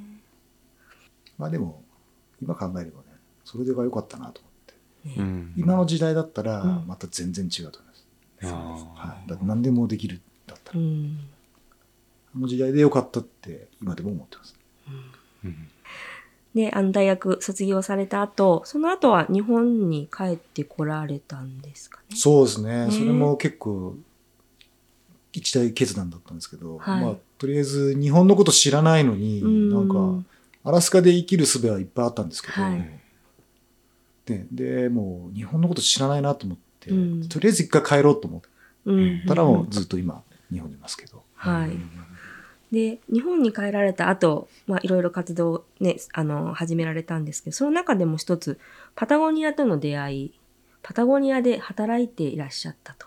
[1.36, 1.82] まあでも、
[2.40, 3.08] 今考えればね、
[3.44, 5.08] それでが良かったなと思って。
[5.08, 8.94] ねうん今の時代だったらうん、また全然違うと思います。
[8.96, 9.28] あはい。
[9.28, 10.80] だって何でもできるだったら。
[10.80, 11.18] うん
[12.34, 14.56] あの時代で良かったって今でも思ってます。
[14.88, 15.68] ーうん
[16.54, 22.16] で、あの大学卒業された後、その後は日本に帰ってこられたんですかね。
[22.16, 22.86] そうですね。
[22.86, 23.96] ねそれも結構、
[25.32, 30.26] 一大決断だったんですけど、はいまあ、とりあえず日本のこと知らないのに、うんなんか、
[30.64, 32.98] アラスカで生きる術はいっぱいあったんですけど、はい
[34.24, 38.40] でで、もう日本のこと知らないなと思って、うんとりあえず一回帰ろうと思っ
[38.84, 41.22] うんたらもうずっと今、日本にいますけど。
[41.34, 41.70] はい。
[42.72, 48.58] で、日本に帰られた後、まあ、いろいろ活動ね、あの、始められたんですけど、その中でも一つ、
[48.94, 50.34] パタゴニアとの出会い、
[50.82, 53.06] パタゴニアで働いていらっしゃったと。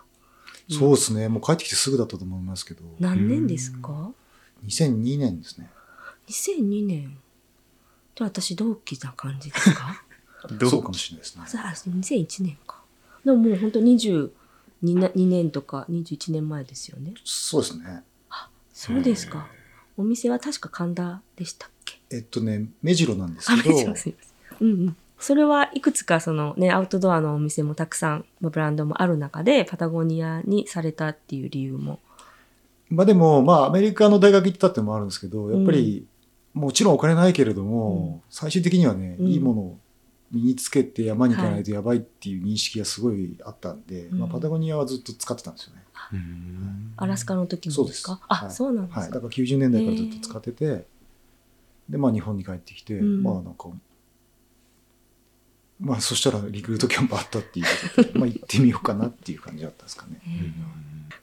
[0.70, 1.28] そうですね。
[1.28, 4.10] もう帰ってきてすぐだったと思いますけど、何年ですか
[4.66, 5.70] ？2002年ですね。
[6.28, 7.18] ?2002 年。
[8.16, 10.02] じゃあ私同期な感じですか？
[10.50, 11.48] ど うそうかもしれないですねあ。
[11.48, 12.82] そうあ2001年か。
[13.24, 14.30] でももう本当22
[14.82, 17.14] な2年とか21年前ですよね。
[17.24, 18.02] そうですね。
[18.72, 19.48] そうですか。
[19.96, 22.00] お店は確か神田でしたっけ？
[22.10, 24.18] えっとね、目白なんですあ、けど、めっちゃすいま
[24.58, 24.68] せん。
[24.68, 24.96] うんうん。
[25.18, 32.00] それはいくつかそのね、アウトドアのお店もたくさん、ブランドもある中で、パタゴニアにされたっていう理由も。
[32.90, 36.06] まあでも、まあアメリカの大学行ってたってのもあるんですけど、やっぱり、
[36.52, 39.26] もちろんお金ないけれども、最終的にはね、うん。
[39.26, 39.78] いいものを
[40.32, 44.18] 身につけて山に行かないとやばいっていう認識がすごいあったんで、うん。
[44.18, 45.82] まあパタゴニアはずっと使ってたんですよね。
[46.12, 46.92] うん。
[46.96, 48.12] アラスカの時もですか？
[48.12, 48.26] そうです。
[48.28, 48.50] あ、はい。
[48.50, 49.08] そうなんですはい。
[49.08, 49.14] か。
[49.14, 50.86] だから90年代からずっと使ってて、
[51.88, 53.22] で、まあ日本に帰ってきて、うん。
[53.22, 53.68] まあなんか、
[55.80, 60.20] まあそしたらリクルートキャンプあったっていうことで、 まあ行ってみようかなっていう感じだったんですかね。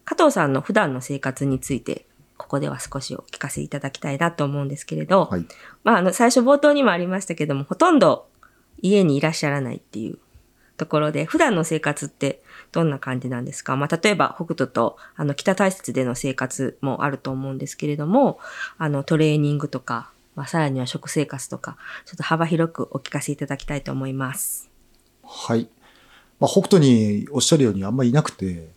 [0.05, 2.05] 加藤さんの普段の生活について、
[2.37, 5.45] ここでは少しお聞かせいただきたいなと思うんですけれど、はい。
[5.83, 8.27] まあ、あの、最初冒頭にもありましたけども、ほとんど
[8.81, 10.17] 家にいらっしゃらないっていう
[10.77, 13.75] ところで、普段の生活ってどんな感じなんですか？
[13.77, 18.39] まあ、例えば、北斗と、あの、北大雪での生活もあると思うんですけれども、
[18.77, 24.69] あの、トレーニングとか、まあ、さらには食生活とか、ちょっと幅広くお聞かせいただきたいと思います。
[25.23, 25.67] はい。
[26.39, 28.69] まあ、北斗におっしゃるようにあんまりいなくて、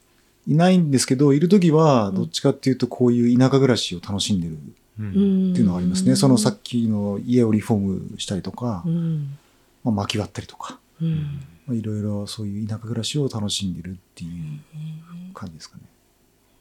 [0.47, 4.57] いないんですけど、いるときは、どっちかっていうと、こういう田舎暮らしを楽しんでるっ
[4.99, 6.16] うんていうのはありますね。
[6.16, 7.81] そのさっきの家をリフォー
[8.14, 9.38] ムしたりとかう、ん。
[9.85, 11.40] まあ、薪割ったりとか、うん。
[11.66, 15.83] まあ、いろいろそういう田舎暮らしを楽しんでるっていう感じですかね。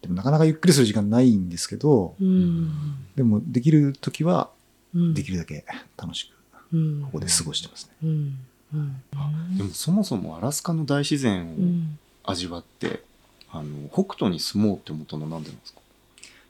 [0.02, 2.72] でもなかなかゆっくりする時間ないんですけど、うん。
[3.16, 4.65] でもできるときはうん。
[5.14, 5.66] できるだけ
[5.98, 7.02] 楽しくうん。
[7.04, 7.92] ここで過ごしてますね。
[8.04, 8.40] うん。
[8.74, 9.58] うん。
[9.58, 12.00] でもそもそもアラスカの大自然をうん。
[12.24, 13.04] 味わって、
[13.52, 15.80] あの北斗に住もうって思ったのは何でなんですか？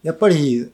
[0.03, 0.71] やっぱり、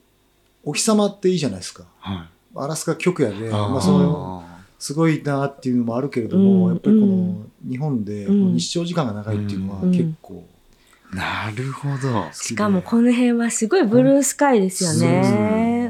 [0.64, 1.86] お日様っていいじゃないですか。
[2.00, 2.30] はい。
[2.56, 4.46] アラスカ極夜で、まあ、その、
[4.78, 10.46] すごいなっていうのもあるけれども、うんやっぱりこの日本で日照時間が長いっていうのはうん結構
[11.14, 12.30] なるほど。
[12.34, 15.81] しかもこの辺はすごいブルースカイですよね。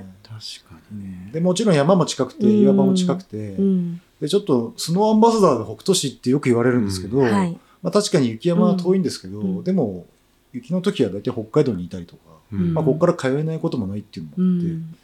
[0.41, 1.07] 確かうにね。
[1.29, 4.01] んでもちろん山も近くてうん岩場も近くて、うん。
[4.19, 7.57] でちょっとスノーアンバサダーで北斗市ってよく言われるんですけど、はい。
[7.81, 10.05] まあ、確かに雪山は遠いんですけど、うんでも
[10.53, 14.95] 雪の時は大体北海道にいたりとか、うんまあ、ここから通えないこともないっていうのうもあって、やっん。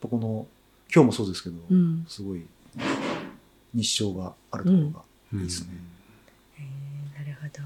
[0.00, 0.46] ぱこの
[0.94, 2.06] 今日もそうですけど、うん。
[2.08, 2.44] すごい
[3.74, 5.00] 日照があるところが
[5.34, 5.68] いいですね。
[6.58, 7.64] へーなるほど。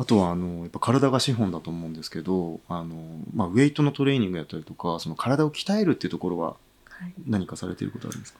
[0.00, 2.96] あとはあのやっぱ体が資本だと思うんですけどあの、
[3.34, 6.56] まあ、ウェイトのトレーニングやったりとかその体を鍛えるっていうところは
[7.00, 7.12] はい。
[7.26, 8.38] 何かされていることありますか、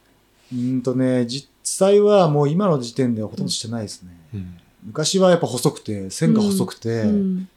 [0.52, 4.10] うーんとね、実際はもう今の時点ではほとんどしてないですね。
[4.84, 7.48] 昔はやっぱ細くて、線が細くて、うん。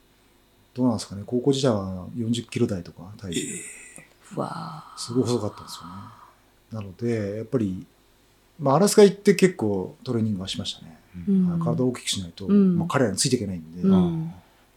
[0.73, 3.41] どうなんですかね、高校時代は40キロ台とか体重、
[4.35, 5.93] うわすごい細かったんですよね。
[6.71, 7.85] なので、やっぱり、
[8.59, 10.97] まあ、アラスカ行って結構トレーニングはしましたね。
[11.17, 14.33] ーうん体を大きくしないと、うんまあ、彼らについていけないんで、うん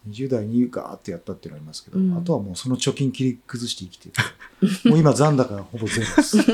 [0.09, 4.15] 20代にガーってやったっていうのはありますけど、うんあとはもうその貯金切り崩して生きてる。
[4.91, 6.39] もう今残高ほぼゼロです。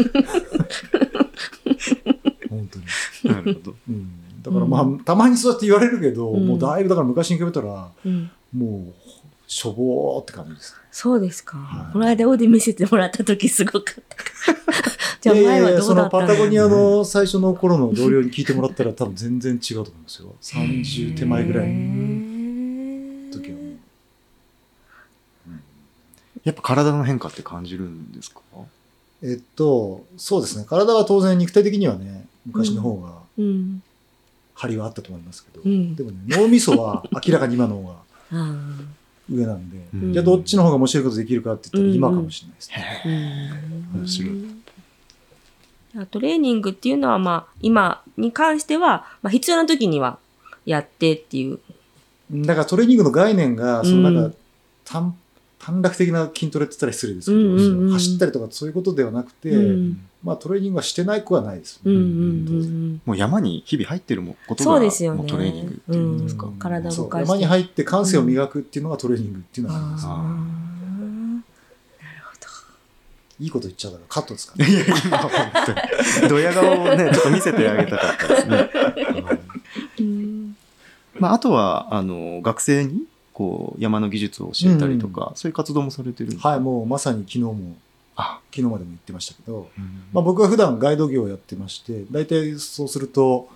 [2.49, 2.85] 本当に。
[3.25, 3.75] なるほど。
[3.89, 4.11] うん、
[4.43, 8.31] だからまあ、たまにそうやって言われるけど、うんもうだいぶだから昔に比べたら、うん。
[8.53, 8.95] もう、
[9.53, 10.79] しょぼーって感じですね。
[10.91, 11.91] そうですかは。
[11.91, 13.93] いこの間オーディ見せてもらった時すごかった。
[15.21, 20.35] じゃあ前はどそうのだったんだパタゴニアの最初の頃の同僚に聞いてもらったら多分全然違うと思いますよ。
[20.41, 21.75] 30手前ぐらいの
[23.27, 23.73] の時はもう。
[26.45, 28.41] やっぱ体の変化って感じるんですか？
[29.23, 30.65] えっと、そうですね。
[30.67, 33.83] 体は当然肉体的にはね、昔の方がうん。
[34.55, 37.95] 張りはあったと思いますけど、うんでもね、脳みそは明らかに今の方が
[38.33, 38.57] あ
[39.31, 40.13] 上なんで、うん。
[40.13, 43.03] じゃあどっちの方が面白いことできるかって言ったら今かもしれないですね。
[43.05, 44.01] ーうん。
[44.01, 46.07] 面白い。
[46.11, 50.19] トレーニングっていうのは、まあ、今に関しては、まあ、必要な時には
[50.65, 51.61] やってっていう。
[52.33, 54.15] だからトレーニングの概念が、そのなん。
[54.15, 54.37] か、うん
[54.85, 55.17] 短
[55.59, 61.97] 短絡的な筋トレって言ったら失礼ですけど、うんうんうん走ったりとかそういうことではなくて、うんまあトレーニングはしてない子はないですよね。
[61.97, 66.47] うんうんうんもう山に日々入ってるもことそがうですよねもうトレーニングっていうことですか。
[66.47, 70.33] うん体そう動かして山に入って感性を磨くっていうのがトレーニングっていうのはあります、あーあなるほ
[73.41, 74.71] いいこと言っちゃうからカットですかね。
[74.71, 75.31] いや、今は本
[76.21, 76.29] 当に。
[76.29, 78.71] ドヤ顔をね、ちょっと見せてあげたかったですね。
[79.99, 80.05] ど。
[80.05, 80.57] うん
[81.19, 86.51] まあ、あとは、あの、学生に、こう、山の技術を教えたりとか、そういう活動もされてるんですか？
[86.51, 90.05] はい、もうまさに昨日も、あ、昨日までも言ってましたけど、うん。
[90.13, 93.49] まあ、僕は普段ガイド業をやってまして、大体そうすると、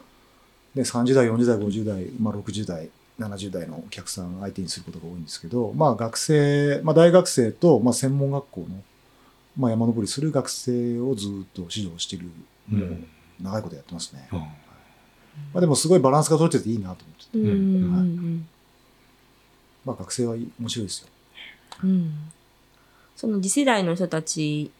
[0.74, 2.88] ね、30代、40代、50代、まあ、60代、
[3.18, 8.66] 70代のお客さん相手にすることが多いんですけど、まあ、学生、まあ、大学生と、まあ、専門学校の、
[9.58, 12.28] まあ、山登りする学生をずっと指導している、
[12.72, 12.78] うん。
[12.78, 12.98] もう
[13.42, 14.28] 長いことやってますね。
[14.32, 14.38] うん。
[14.38, 14.48] ま
[15.56, 17.38] あ、でもすごいバランスが取れてていいなと思ってて、
[19.84, 21.08] まあ、学生は面白いですよ。
[21.84, 22.32] うんうん
[23.16, 24.70] その次世代の人たち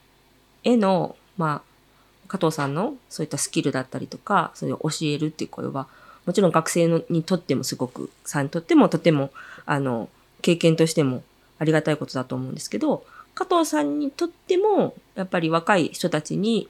[0.63, 5.89] への、まあ、加藤さんのそういったスキルだったりとか、それを教えるっていう声は、
[6.27, 9.31] もちろん学生のにとってもすごく、さんにとってもとても、
[9.65, 10.09] あの、
[10.43, 11.23] 経験としても
[11.59, 16.69] ありがたいことだと思うんですけど、加藤さんにとっても、やっぱり若い人たちに、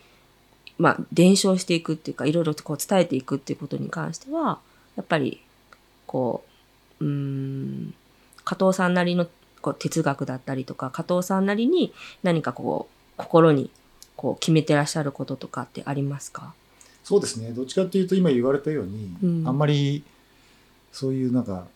[0.79, 4.59] まあ、伝承していくっていうか、いろいろとこう伝えていくっていうことに関しては、
[4.95, 5.41] やっぱり、
[6.07, 6.45] こ
[7.01, 7.95] う、うん、
[8.45, 9.27] 加藤さんなりの
[9.63, 11.93] こう哲学だったりとか、加藤さんなりに
[12.23, 13.71] 何かこう、心に
[14.17, 16.55] こう決めてらっしゃることとかってありますか？
[17.03, 17.53] そうですね。
[17.53, 19.49] どっちかっていうと、今言われたように、うん。
[19.49, 20.03] あんまり、
[20.93, 21.67] そういうなんか、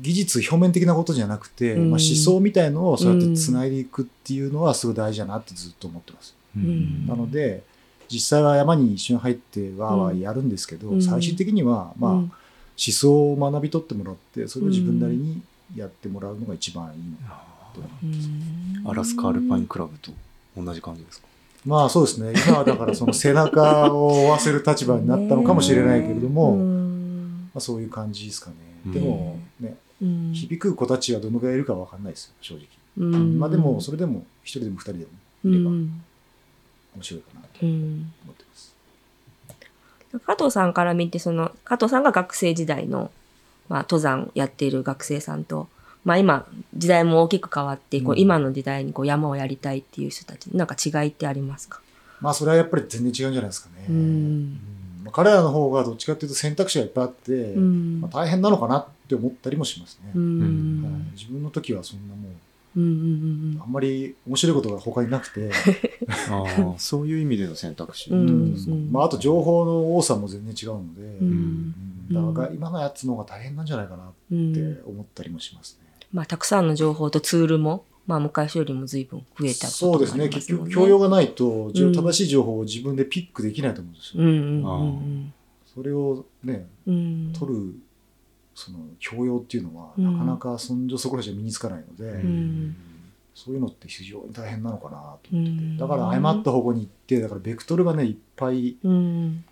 [0.00, 1.90] 技術表面的なことじゃなくて、うん。
[1.90, 6.34] まあ、思想みたいのをそうやって繋いでいくっていうのはすごい大事だなってずっと思ってます。
[6.58, 7.06] ん。
[7.06, 7.64] なので、
[8.08, 11.02] 実際は山に一緒に入ってわーわーやるんですけど、うん。
[11.02, 12.18] 最終的には、まあ、うん。
[12.20, 12.32] 思
[12.76, 15.42] 想を学び取ってもらって、それを自分なりに
[15.76, 17.40] やってもらうのが一番いいのかな
[17.74, 18.28] と思います。
[18.28, 18.30] う
[18.84, 20.12] んアラスカアルパインクラブと
[20.56, 21.28] 同じ感じですか？
[21.66, 22.32] まあそうですね。
[22.46, 28.56] 今はだからその背中を追わせる立場になったのかもしれないけれども、うんまあ、そういう感じですかね。
[28.86, 32.66] うんでもね、うん響く子たちはどのぐらいいるかわかんないですよ、正直。
[32.96, 35.04] うんまあでも、それでも、一人でも二人でも
[35.44, 35.74] ういればん
[36.96, 38.74] 面白いかなとうん思ってます。
[40.24, 43.10] 加藤さんから見て、その、加藤さんが学生時代の、
[43.68, 45.68] まあ、登山やっている学生さんと、
[46.04, 48.18] まあ今、時代も大きく変わって、こう、うん。
[48.18, 51.80] 今の時代にこう山をやりたいっていう人たち、なんか違いってありますか？
[52.20, 53.86] まあそれはやっぱり全然違うんじゃないですかね。
[53.88, 54.60] うん。
[55.12, 58.00] 彼らの方がどっちかっていうと選択肢がいっぱいあって、うん。
[58.00, 60.12] まあ、大変なのかなって思ったりもしますね。
[60.14, 60.82] うん。
[60.82, 60.92] はい。
[61.16, 62.28] 自分の時はそんなも
[62.76, 65.50] うんうんう、あんまり面白いことが他になくて、
[66.30, 68.10] ああ、 そういう意味での選択肢。
[68.10, 68.54] うん。
[68.54, 68.88] うん。
[68.92, 71.28] まああと情報の多さも全然違うので、うん。
[71.28, 71.74] うん
[72.10, 75.88] だから今のやつの方が大変なんじゃないかなっうんて思ったりもしますね。
[76.12, 80.28] まあ、たくさんの情報とツールも、まあ、昔よりも随分増えたこともそうですね。
[80.28, 84.24] 結局、教養がないと、正しい情報を自分でピックできないと思うんですよ。
[84.24, 85.32] うんうんうん
[85.78, 87.32] それをね、うん。
[87.38, 87.74] 取る、
[88.52, 92.74] その、教養っていうのは、うんなかなかそんじょそこらじゃ身につかないので、ん
[93.32, 95.36] そういうのって非常に大変なのかなと思ってて。
[95.36, 99.44] うんだから、誤った方向に行って、だから、ベクトルがね、いっぱいうん。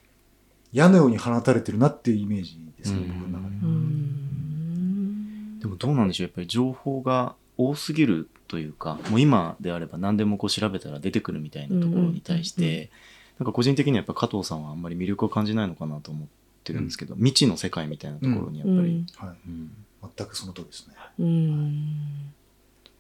[0.72, 3.56] 矢のように放たれてるなっていうイメージですね、うん僕の中で。
[3.62, 5.60] うん。
[5.60, 12.90] でもどうなんでしょうやっぱり情報が多すぎるというか、もう今であれば何でもこう調べたら出てくるみたいなところに対しうんうんて、
[13.38, 16.28] なんか個人的にはやっぱ加藤さんはあんまり魅力を感じないのかなと思っ
[16.64, 19.36] てるんですけど、未知の世界みたいなところにやっぱり、うんはい。
[19.46, 19.70] うん
[20.16, 20.94] 全くその通りですね。
[21.18, 22.32] うん。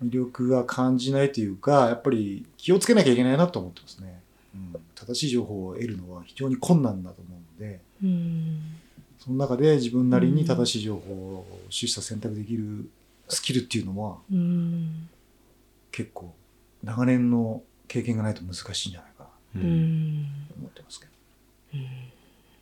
[0.04, 4.20] 魅力が感じないというか、やっぱり気をつけなきゃいけないなと思ってますね。
[4.54, 8.60] うん、正しい情報を得るのは非常に困難だと思うので、うん。
[9.18, 12.88] その中で自分なりに正しい情報を取捨選択できる
[13.28, 15.08] スキルっていうのはうん。
[15.90, 16.34] 結構
[16.84, 19.30] 長年の経験がないと難しいんじゃないかな
[19.60, 20.26] ううんん。
[20.48, 21.12] と思ってますけど。
[21.78, 21.88] なる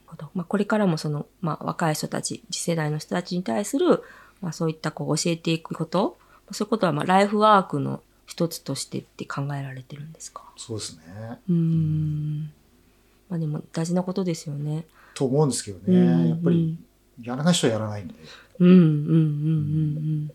[0.07, 4.03] ほどまあ、これからもその、まあ、若い人たち、次世代の人たちに対する、
[4.41, 6.17] まあ、そういったこう教えていくこと、
[6.47, 10.45] まあそういうことはまあライフワークの一つとしてって考えられてるんですか？
[10.57, 11.03] そうですね。
[11.49, 12.53] うん。
[13.35, 14.85] まあでも大事なことですよね。
[15.13, 16.29] と思うんですけどうんね。
[16.29, 16.79] やっぱり
[17.21, 18.15] やらない人はやらないんで。
[18.61, 20.27] うんうんうんうんうん。
[20.29, 20.35] で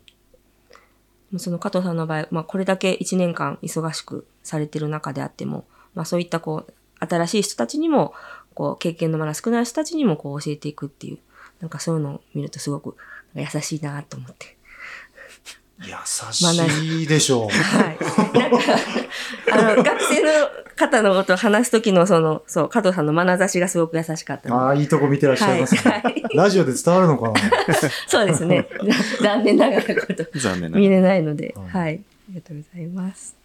[1.32, 6.72] もその加藤さんの場合、まあこれだけ一年間忙しくされてる中であっても、まあそういったこう、
[7.06, 8.12] 新しい人たちにも、
[8.52, 11.18] こう、経験のまだ少ない人たちにもこう教えていくっていう
[11.60, 12.96] なんかそういうのを見るとすごく
[13.34, 14.56] 優しいなと思って。
[15.82, 15.94] 優
[16.32, 17.48] しいでしょう。
[17.50, 17.98] はい。
[18.38, 18.58] なんか、
[19.52, 20.30] あの、学生の
[20.76, 25.80] 方のことを話すときのその、そう、加藤さんの眼差しがすごく優しかったああ、いいとこ見てらっしゃいますね。
[25.82, 27.40] はいラジオで伝わるのかな？
[28.06, 28.68] そうですね。
[29.20, 31.02] 残念ながらこと残念な見がら。
[31.02, 31.94] れないので、うんはい。
[31.94, 33.36] ありがとうございます。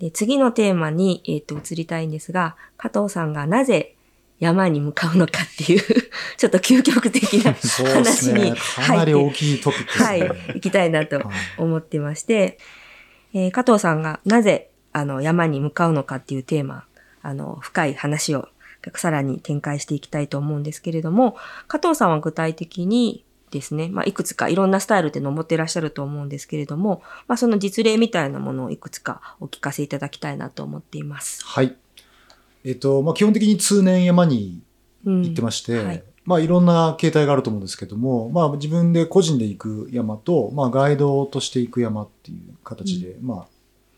[0.00, 3.94] で次のテーマに、えっ、と、移りたいんですが、加藤さんがなぜ
[4.38, 5.82] 山に向かうのかっていう、
[6.36, 7.54] ちょっと究極的な
[7.92, 8.54] 話にね。
[8.76, 11.26] かなり大きいトピックですはいね。、行きたいなとはい
[11.58, 12.58] 思ってまして、
[13.34, 16.84] えー加藤さんがなぜあの山に向かうのかっていうテーマ、
[17.22, 18.48] あの深い話を
[18.94, 21.36] さらに展開していきたいと思うんですけれども、
[21.66, 31.44] 加藤さんは具体的にですね、まあ、いくつかいろんなスタイルで登っていらっしゃると思うんですけれども、まあ、その実例みたいなものをいくつかお聞かせいただきたいなと思っています。
[31.44, 31.76] はい。
[32.64, 34.62] えっと、まあ、基本的に通年山に
[35.04, 35.22] うん。
[35.22, 36.02] 行ってまして、はい。
[36.24, 43.46] まあ、いろんな形態があると思うんですけども、まあ、自分で個人で行く山と、まあ、ガイドとして行く山っていう形で、まあ、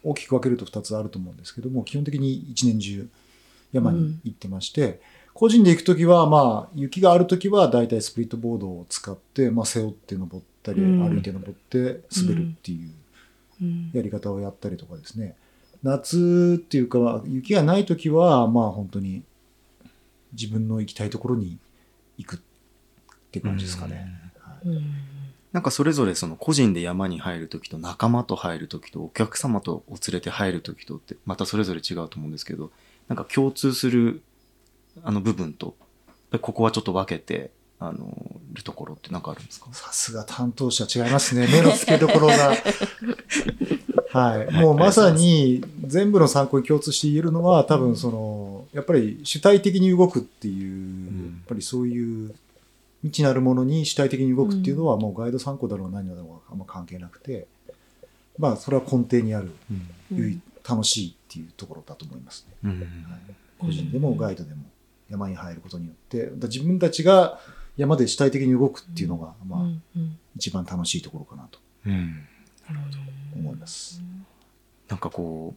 [0.04, 3.08] 大きく分けると2つあると思うんですけども、基本的に一年中
[3.72, 5.00] 山に行ってまして、
[5.34, 11.08] 個人で行くときは、まあ、雪があるときは、だいたいスプリットボードを使って、まあ、背負って登ったり、うん。
[11.08, 12.90] 歩いて登って滑るっていう
[13.62, 13.90] うん。
[13.92, 15.34] やり方をやったりとかですね。
[15.82, 19.22] 夏っていうか、雪がないときは、まあ本当に
[20.32, 21.58] 自分の行きたいところに
[22.18, 22.40] 行くっ
[23.30, 24.06] て感じですかね。
[25.52, 32.70] なんかそれぞれその個人で山に入るときと仲間と入るときとお客様とお連れて入るときとってまたそれぞれ違うと思うんですけど、
[33.08, 34.22] なんか共通する
[35.02, 35.74] あの部分と、
[36.40, 39.68] ここはちょっと分けて、あの、るところってなんかあるんですか？
[39.72, 41.48] さすが担当者違いますね。
[41.50, 42.52] 目の付けどころが。
[44.12, 44.52] はい。
[44.52, 52.34] もうまさに全部の参考に共通して言えるのは多分その、やっぱり主体的に動くっていう、やっぱりそういう
[53.02, 57.46] 未知なるものに主体的に動くっていうのはもうガイド参考だろうが何だろうがあんま関係なくて、
[58.36, 59.52] まあそれは根底にある、
[60.68, 62.56] 楽しいっていうところだと思いますね。
[62.64, 62.70] うん。
[62.70, 62.88] はい。
[63.58, 64.62] 個人でもガイドでも
[65.08, 67.38] 山に入ることによって、自分たちが
[67.76, 70.00] 山で主体的に動くっていうのが、まあ、
[70.36, 71.60] 一番楽しいところかなと。
[71.86, 72.24] うん
[73.34, 74.02] 思います。
[74.88, 75.54] なんかこ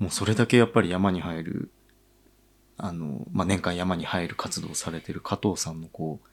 [0.00, 1.70] う、もうそれだけやっぱり山に入る、
[2.78, 6.28] あの、まあ、年間山に入る活動をされてる加藤さんのこう、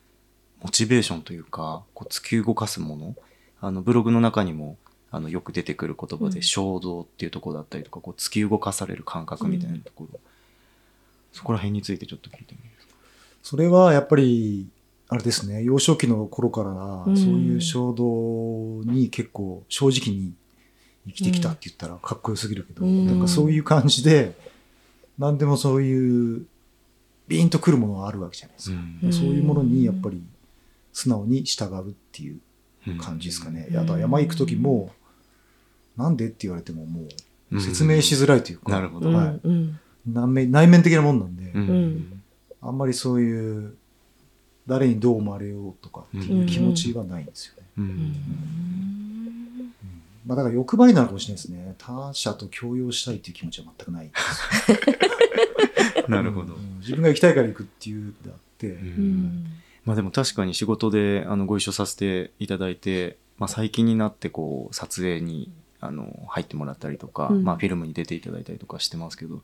[0.63, 3.15] モチベーションというか、こう突き動かすもの、
[3.61, 4.77] あの、ブログの中にも、
[5.11, 10.19] あの、よく出てくる言葉うんで衝動っていうところだったりとか、こう突き動かされる感覚みたいなところ、
[11.31, 12.93] そこら辺についてちょっと聞いてみますか。
[13.43, 14.67] それはやっぱり、
[15.11, 17.17] あれですね、幼少期の頃から、うん。
[17.17, 20.33] そういう衝動に結構正直に
[21.07, 23.07] 生きてきたって言ったらかっこよすぎるけど、うん。
[23.07, 24.35] なんかそういう感じで、
[25.17, 26.45] 何でもそういう、
[27.27, 28.77] ビーンとくるものがあるわけじゃないですか。
[29.03, 29.13] うん。
[29.13, 30.21] そういうものにやっぱり
[30.93, 32.39] 素直に従うっていう
[32.99, 33.65] 感じですかね。
[33.67, 33.73] うん。
[33.73, 34.91] いやだから山行く時も、
[35.97, 37.07] なんでって言われてももう
[37.51, 37.61] うん。
[37.61, 39.09] 説明しづらいというか、なるほど。
[39.09, 39.15] うん。
[39.15, 39.39] はい。
[39.43, 39.79] うん。
[40.07, 41.51] 内面内面的なもんなんで、
[42.61, 43.75] あんまりそういう、
[44.69, 47.67] 誰にどう思われようとかっていう気持ちはないんですよね。
[47.77, 47.87] ううん。
[47.87, 49.73] ん。
[50.25, 51.75] まあだから欲張りなのかもしれないですね。
[51.77, 55.99] 他者と共有したいっていう気持ちは全くないです。
[55.99, 56.05] よ。
[56.07, 56.53] なるほど。
[56.53, 56.57] う。
[56.57, 56.79] ん。
[56.79, 58.77] 自分が行きたいから行くっていうであって、
[59.85, 67.43] まあでも確かに仕事であのご一緒させていただいて、まあ、最近になってこう撮影にあの入ってもらったりとか、うん。
[67.43, 69.41] まあ、フィルムに出ていただいたりとかしてますけど、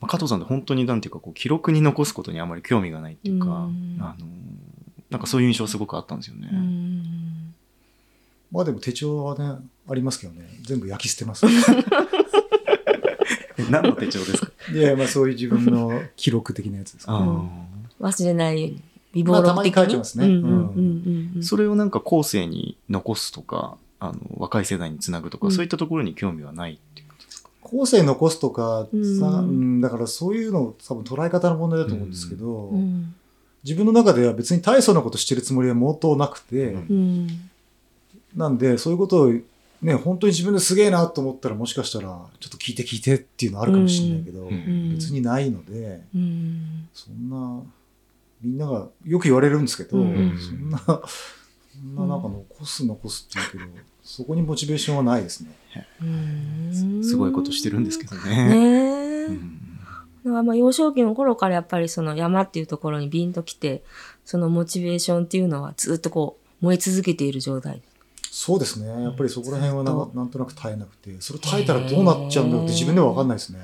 [0.00, 4.26] まあ、加藤さんって本当になんていうかこう記録に残すことにあまり興味がないっていうか、うんあの
[5.10, 6.48] なんかそういう印象すごくあったんですよね。
[6.52, 7.54] うん
[8.50, 11.46] まあでも手帳はね、ありますけどね、全部焼き捨てます。
[11.46, 11.50] え
[13.70, 14.52] 何の手帳ですか？
[14.72, 17.28] いやまあそういう自分の記録的なやつですか、あね。
[18.00, 18.82] ー忘れないように。
[19.14, 19.54] 微暴録的に？
[19.54, 26.80] まあたまに書いてますねそれをなんか後世に残すとかあの若い世代につなぐとか、うんそういったところに興味はない
[27.74, 29.48] 後世残すとかさ、うん。
[29.48, 33.14] うんだからそういうの多分捉え方の問題だと思うんですけど、うん。
[33.64, 36.78] 自分の中では別に大層なことしてるつもりは毛頭なくて、うん。
[36.78, 37.50] うん
[38.36, 39.32] なんでそういうことを
[39.80, 42.06] ね、本当に自分ですげえなと思ったらもしかしたら
[42.40, 44.48] ちょっと聞いて聞いてっていうのあるかもしれないけど、
[44.90, 46.88] 別にないので、うん。
[46.94, 47.62] そんな、
[48.40, 50.38] みんながよく言われるんですけど、うん。
[50.38, 55.50] そんな、そんななんか残す残すって言うけど、そこにモチベーションはないですね。
[56.00, 58.48] うんすごいことしてるんですけどね。
[58.48, 59.26] ねえ。
[59.26, 59.60] うん
[60.24, 63.82] だからまあ幼少期の頃からやっぱりその山っていうところにビンと来て、
[64.24, 67.82] そのモチベーションっていうのはずっとこう燃え続けている状態。
[68.30, 68.88] そうですね。
[69.02, 73.58] やっぱりそこら辺はななんとなく耐えなくて、それ耐えたらどうなっちゃうんだろうって自分では分かんないですね。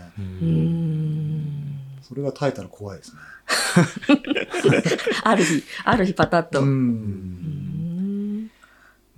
[2.03, 3.19] それが耐えたら怖いですね。
[5.25, 6.61] ある日、ある日パタッと。
[6.61, 6.65] う。
[6.65, 7.60] うんん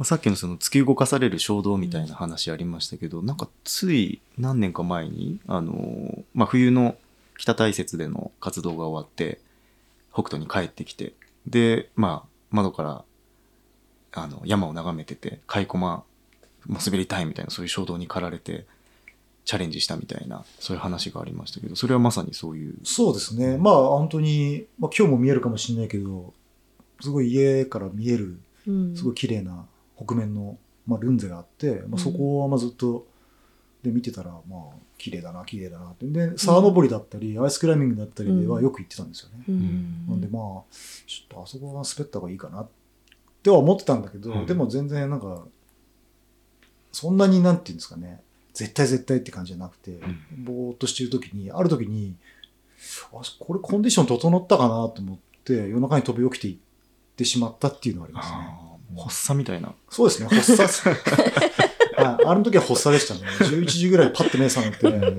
[0.03, 6.97] まあさっきのその突き動かされる衝動みたいな話ありましたけど、なんかつい何年か前に、あの、まあ、冬の
[7.39, 9.39] 北大雪での活動が終わって、
[10.13, 11.13] 北斗に帰ってきて、
[11.47, 13.05] で、まあ、窓から、
[14.11, 16.03] あの、山を眺めてて、カイコマ、
[16.67, 18.67] まあ、滑りたいみたいな、そういう衝動に駆られて、
[19.45, 22.75] チャレンジしたみたいな、そういう話がありましたけど、それはまさにそういう。
[22.83, 23.57] そうですね。
[23.57, 26.35] まあ本当に、まあ今日も見えるかもしれないけど、
[27.01, 29.67] すごい家から見える、うんすごい綺麗な
[29.97, 33.07] 北面の、まあ、ルンゼがあって、まあ、そこはまあずっと
[33.83, 34.61] で見てたら、まあ
[34.97, 36.07] 綺麗だな、綺麗だなって。
[36.07, 39.45] で、沢登りだったり、アイスクライミングだったりではよく行ってたんですよね。
[39.49, 40.07] うん。
[40.09, 40.43] なんでまあ、
[41.07, 42.69] ちょっとあそこは滑った方がいいかなっ
[43.43, 44.47] ては思ってたんだけど、うん。
[44.47, 45.45] でも全然なんか、
[46.93, 48.21] そんなになんていうんですかね、
[48.55, 49.99] 絶対絶対って感じじゃなくて、
[50.39, 52.15] ぼーっとしてる時に、ある時に、
[53.13, 56.57] あ、これコンディション整ったかなと思って、夜中に飛び起きていっ
[57.17, 58.72] てしまったっていうのはありますね。
[58.97, 59.73] 発作みたいな。
[59.89, 60.91] そうですね、発作。
[61.97, 63.21] はい、あの時は発作でしたね。
[63.39, 65.17] 11時ぐらいパッと目覚めて、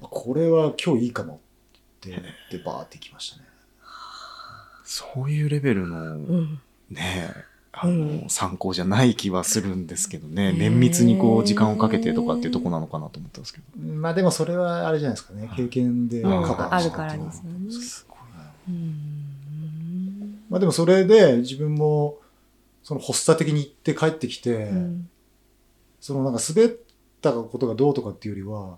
[0.00, 1.38] これは今日いいかもっ
[2.00, 3.44] て、で、バーって行きましたね。
[4.84, 6.60] そういうレベルの、うん。
[6.90, 8.28] ねえ、あの、うん。
[8.28, 13.82] 参考じゃない気はするんですけどね、綿密にこう時間をかけてとかっていうとこなのかなと思ったんですけど。
[13.82, 16.42] まあでもそれはあれじゃないですかね、経験でカうん。
[16.42, 17.72] バーあるしたっていうからですよね。
[17.72, 18.18] すごい。
[18.68, 20.44] うん。
[20.50, 22.18] まあでもそれで自分も、
[22.84, 25.08] その発作的に行って帰ってきて、うん。
[26.00, 26.70] そのなんか滑っ
[27.22, 28.76] たことがどうとかっていうよりは、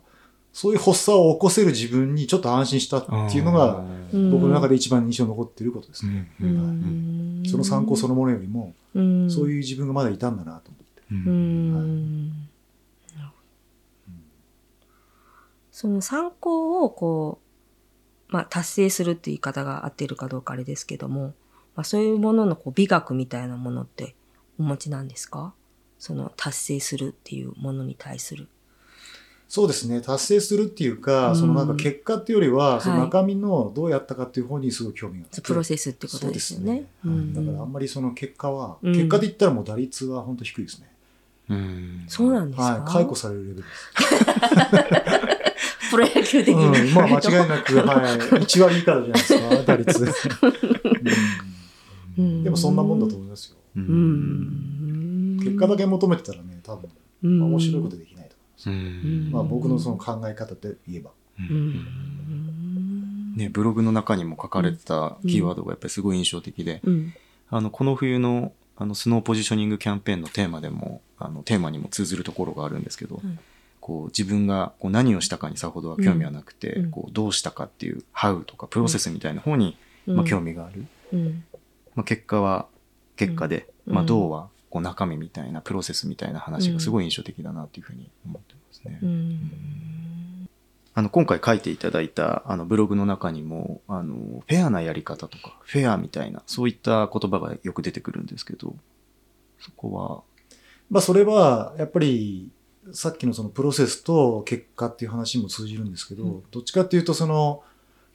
[0.53, 4.31] そういう発作を起こせる自分にちょっと安心したっていうのが、うん。
[4.31, 6.31] 僕の中で一番印象に残っていることですね。
[6.41, 9.31] ううんんその参考そのものよりも、うん。
[9.31, 12.47] そういう自分がまだいたんだなと思って。
[15.73, 17.41] その参考をこ
[18.31, 21.35] う、まあ、達成するっていう言い方が合ってるかどうかあれですけども、
[21.77, 24.15] まあ、そういうもののこう美学みたいなものって
[24.59, 25.55] お持ちなんですか？
[25.99, 28.49] その達成するっていうものに対する。
[29.49, 31.37] そうですね、達成するっていうか、うん。
[31.37, 32.81] そのなんか結果っていうよりは、はい。
[32.81, 35.41] その中身のどうやったかっていう方にすごい興味があって。
[35.41, 36.73] プロセスってことですよね。
[36.73, 36.87] ね。
[37.05, 38.93] はいだからあんままりその結果は、うん。
[38.93, 40.91] 結果で言ったらもう打率は本当低いですね。
[41.49, 42.05] うん。
[42.09, 43.93] そうなんですか、はい、解雇されるレベルです。
[45.91, 50.05] プロ野球で言う、うん、まあ間違いなく、はい、1割以下じゃないですか、打率。
[50.05, 50.15] う うんん
[52.17, 53.57] でもそんなもんだと思いますよ。
[53.75, 56.91] 結果だけ求めてたらね、多分、
[57.23, 58.71] うんまあ面白いことできないと思います。
[58.71, 59.31] うん。
[59.31, 61.11] まあ僕のその考え方で言えば。
[61.39, 63.35] うん。
[63.37, 67.13] ね、ブログの中にも書かれてたキーワードがやっぱりすごい印象的で、うん。
[67.51, 73.39] あの、この冬のあのスノーポジショニングキャンペーンのテーマでも、あの、テーマにも通ずるところがあるんですけど、うん
[73.79, 76.91] こう自分がこう何をしたかにさほどは興味はなくて、うん。
[76.91, 80.87] こうどうしたかっていう、ハウとかプロセスみたいな方に、まあ、興味がある。
[81.97, 82.67] うんまあ、結果は
[83.17, 83.95] 結果で、うん。
[83.95, 88.99] まあ、どうはこう中身みたいなプロセスみたいな話がすごい印象的だなっていうふうに思ってますね。
[89.03, 90.49] うん。
[90.95, 98.75] あの今回書いていただいたあのブログの中にもあのフェアなやり方とかフェアみたいなそういった言葉がよく出てくるんですけど
[99.61, 100.23] そこは？
[100.89, 102.49] まあそれは、やっぱり、
[102.93, 106.43] さっきのそのプロセスと結果っていう話にも通じるんですけど、うん。
[106.53, 107.65] どっちかっていうとその、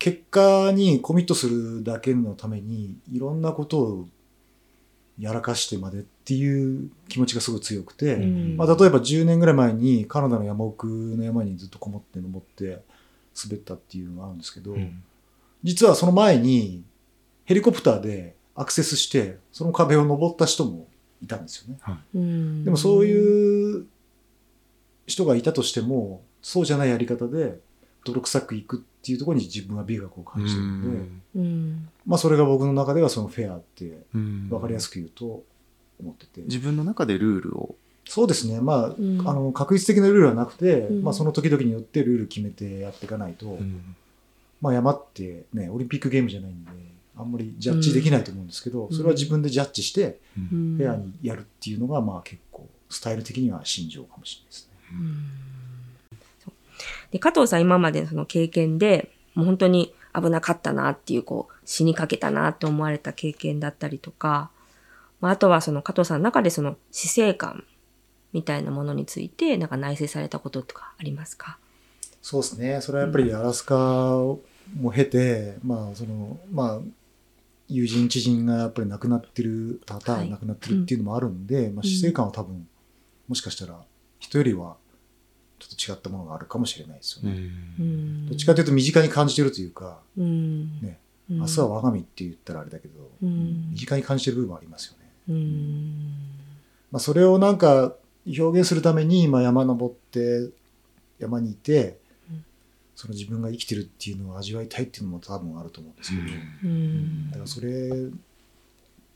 [0.02, 4.08] 結果にコミットするだけのために、いろんなことを
[5.20, 8.58] やらかしてまでっていう気持ちがすごい強くて、うん。
[8.58, 12.82] まあ、例えば10年ぐらい前にカナダの山奥の山にずっとこもって登って
[13.46, 14.76] 滑ったっていうのがあるんですけど、
[15.62, 16.84] 実はその前に
[17.46, 20.88] ヘリコプターでアクセスしてその壁を登った人も
[21.22, 21.80] いたんですよね。
[22.16, 22.66] うん。
[22.66, 23.86] でもそういう
[25.06, 27.60] 人がいたとしてもそうじゃないやり方で
[28.04, 30.98] 泥臭くいくっていうところに自分は美学を感じてるので、
[31.38, 31.90] うん。
[32.06, 35.44] まあそれが僕の中ではそのフェアって分分かりやすく言うと
[36.00, 37.76] 思ってて、自分の中でルールを。
[38.08, 38.62] そうですね。
[38.62, 39.28] まあ,、ん。
[39.28, 41.04] あの確率的なルールはなくて、うん。
[41.04, 43.58] まあその時々によってルール決めてやっていかないと、
[44.62, 46.70] まあ山ってねオリンピックゲームじゃないんで
[47.18, 48.96] あんまりジャッジできないと思うんですけど、うん。
[48.96, 50.76] それは自分でジャッジしてうん。
[50.78, 54.72] フェアにやるっていうのがまあ結構スタイル的には信条かもしれないですね。
[57.12, 64.50] で加藤さん今までのその経験でもう本当に危なかったなっていうこう死にかけたなって思われた経験だったりとか、
[65.20, 67.64] まあ、あとはその加藤さんの中でその死生観
[68.34, 71.58] みたいなものについてなんか内省されたこととかありますか？
[72.22, 72.82] そうですね。
[72.82, 76.80] それはやっぱりアラスカも経て、まあその、まあ、
[77.68, 80.30] 友人知人がやっぱり亡くなってる、多々はい。
[80.30, 82.68] 亡くなってるっていうのもあるんで、まあ死生観は多分、
[83.28, 83.76] もしかしたら
[84.20, 84.78] 人よりは
[85.62, 87.38] ちょっと違ったものがあるかもしれないですよね。
[87.80, 88.28] うん。
[88.28, 90.82] どっちかというと身近に感じてるというか、うん。
[90.82, 91.00] ね。
[91.30, 91.40] うん。
[91.40, 93.70] 明日は我が身って言ったらあれだけど、うん。
[93.72, 95.12] 身近に感じてる部分もありますよね。
[95.30, 96.16] うん。
[96.92, 97.94] まあ、それをなんか
[98.26, 100.50] 表現するために、まあ、山登って
[101.20, 102.00] 山にいて、
[102.30, 102.46] うん。
[102.96, 106.22] その自分が生きてるっていうのを味わいたいっていうのも多分あると思うんですけど、
[106.64, 107.28] うん。
[107.30, 107.92] だからそれ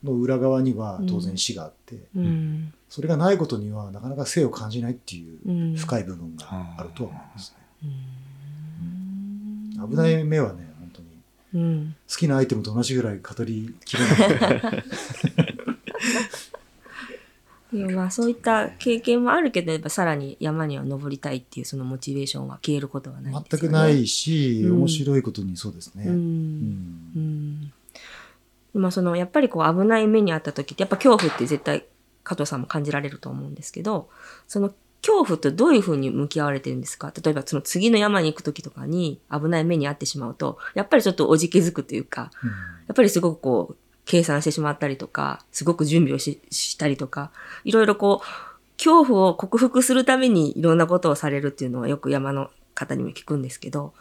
[0.05, 2.73] の裏側には当然死があって、うん。
[2.89, 5.75] それがないことにはなかなか生を感じないっていううん。
[5.75, 6.45] 深い部分が
[6.77, 7.89] あるとは思いますね。
[9.81, 9.89] うん。
[9.89, 11.07] 危ない目はね本当に。
[11.55, 11.95] うん。
[12.09, 14.83] 好きなアイテムと同じぐらい語りきれない。
[17.93, 23.43] まあそういった経験もあるけどやっぱさらに山には登りたいっていうそのモチベーションは消えることはないね。
[23.49, 26.05] 全くないし、うん面白いことにそうですね。
[26.07, 26.13] うん。
[26.13, 27.73] うん
[28.75, 31.85] うんまあそのやっぱりこう危ない目にあった時ってやっぱ恐怖って絶対
[32.23, 34.09] 加藤さんも感じられると思うんですけど
[34.47, 34.71] その
[35.01, 37.11] 恐怖とどういうふうに向き合われてるんですか？
[37.23, 42.49] 例えばその次の山に行く時とかに危ない目に遭ってしまうとやっぱりちょっとおじけづくというかうん。
[42.87, 47.31] やっぱりすごくこう、計算してしまったりとか、すごく準備をししたりとか、
[47.63, 53.95] いろいろこう、恐怖を克服するためにいろんなことをされるっていうのはよく山の方にも聞くんですけど、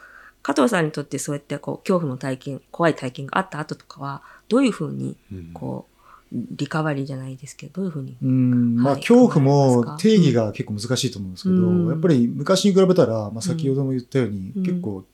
[0.45, 5.17] 加藤さんにとってそうやってこう、恐怖の体験、怖い体験があった後とかは、どういうふうに、
[5.55, 5.95] こう、
[6.33, 8.17] リカバリーじゃないですけど、どういうふうに。
[8.23, 15.05] うんまあ、はい恐怖も定義が結構難しいと思うんですけど、うんやっぱり昔に比べたら、まあ、先ほども言ったように、うん結構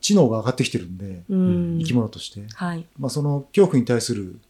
[0.00, 1.78] 知能が上がってきてるんで、うん。
[1.78, 2.84] 生き物として、はい。
[2.98, 4.40] まあ、その恐怖に対する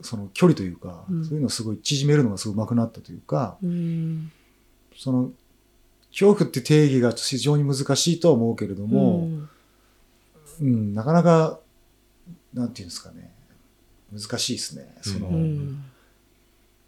[0.00, 4.30] その距離というか、うんそういうのをすごい縮めるのがすごい上手くなったというか、うん。
[4.96, 5.30] その
[6.10, 9.28] 恐怖って定義が非常に難しいとは思うけれども、
[10.60, 11.58] うんなかなか
[12.52, 13.30] なんていうんですかね
[14.12, 14.92] 難しいですね。
[15.02, 15.34] そのうん。
[15.34, 15.84] うん。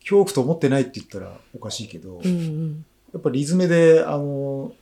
[0.00, 2.84] 恐怖と思ってないって言ったらおかしいけど、うん。
[3.12, 4.72] やっぱりリズムで、あの、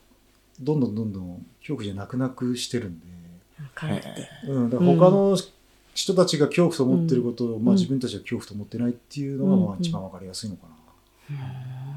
[0.59, 3.05] どんどんどんどん恐怖じゃなくなくしてるんで。
[4.47, 5.37] うん、だから他の
[5.93, 11.35] 人たちが恐怖と思ってることを、うんまあ自分たちは恐怖と思ってないっていうのが、まあうん一番わかりやすいのかな。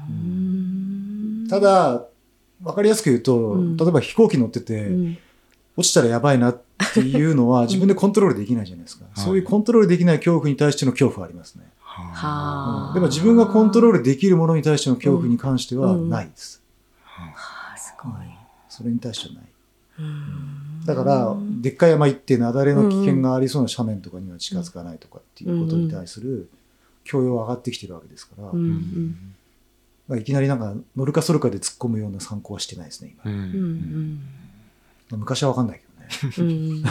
[0.09, 2.05] うんた、だ、
[2.63, 3.77] わかりやすく言うと、うん。
[3.77, 5.17] 例えば飛行機乗ってて、うん。
[5.77, 6.61] 落ちたらやばいなっ
[6.93, 9.05] ていうのは 自分でコントロールできないじゃないですか。
[9.05, 9.19] はい。
[9.19, 11.63] そういうコントロールできない恐怖に対しての恐怖はありますね。
[11.81, 12.93] ははあ。
[12.93, 16.61] でも自分がコントロールできるものに対しての恐怖に関してはないです。
[17.03, 17.33] は
[17.73, 18.13] あ、すごい。
[18.69, 19.43] それに対してはない。
[19.99, 20.85] うん。
[20.85, 26.49] だから、でっかい山行って雪崩の危険がありそうな斜面とかには近づかないとかっていうことに対する
[27.05, 28.59] 許容は上がってきてるわけですから、うん。
[28.59, 29.15] うん。
[29.15, 29.34] まあ
[30.13, 33.33] いきなりなんか乗るかそるかで突っ込むような参考はしてないですね、う今。
[33.33, 34.21] うんうん
[35.11, 35.81] 昔はわかんない
[36.19, 36.83] けどね。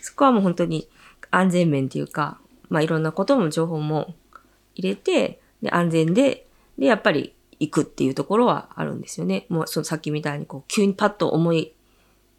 [0.00, 0.88] そこはもう本当に
[1.30, 2.38] 安全面っていうか、
[2.68, 4.14] まあいろんなことも情報も
[4.74, 6.46] 入れて、で安全で、
[6.78, 9.46] で、やっぱり行くっていうところはあるんですよね。
[9.48, 11.72] もうそのさっきみたいにこう急にパッと思い、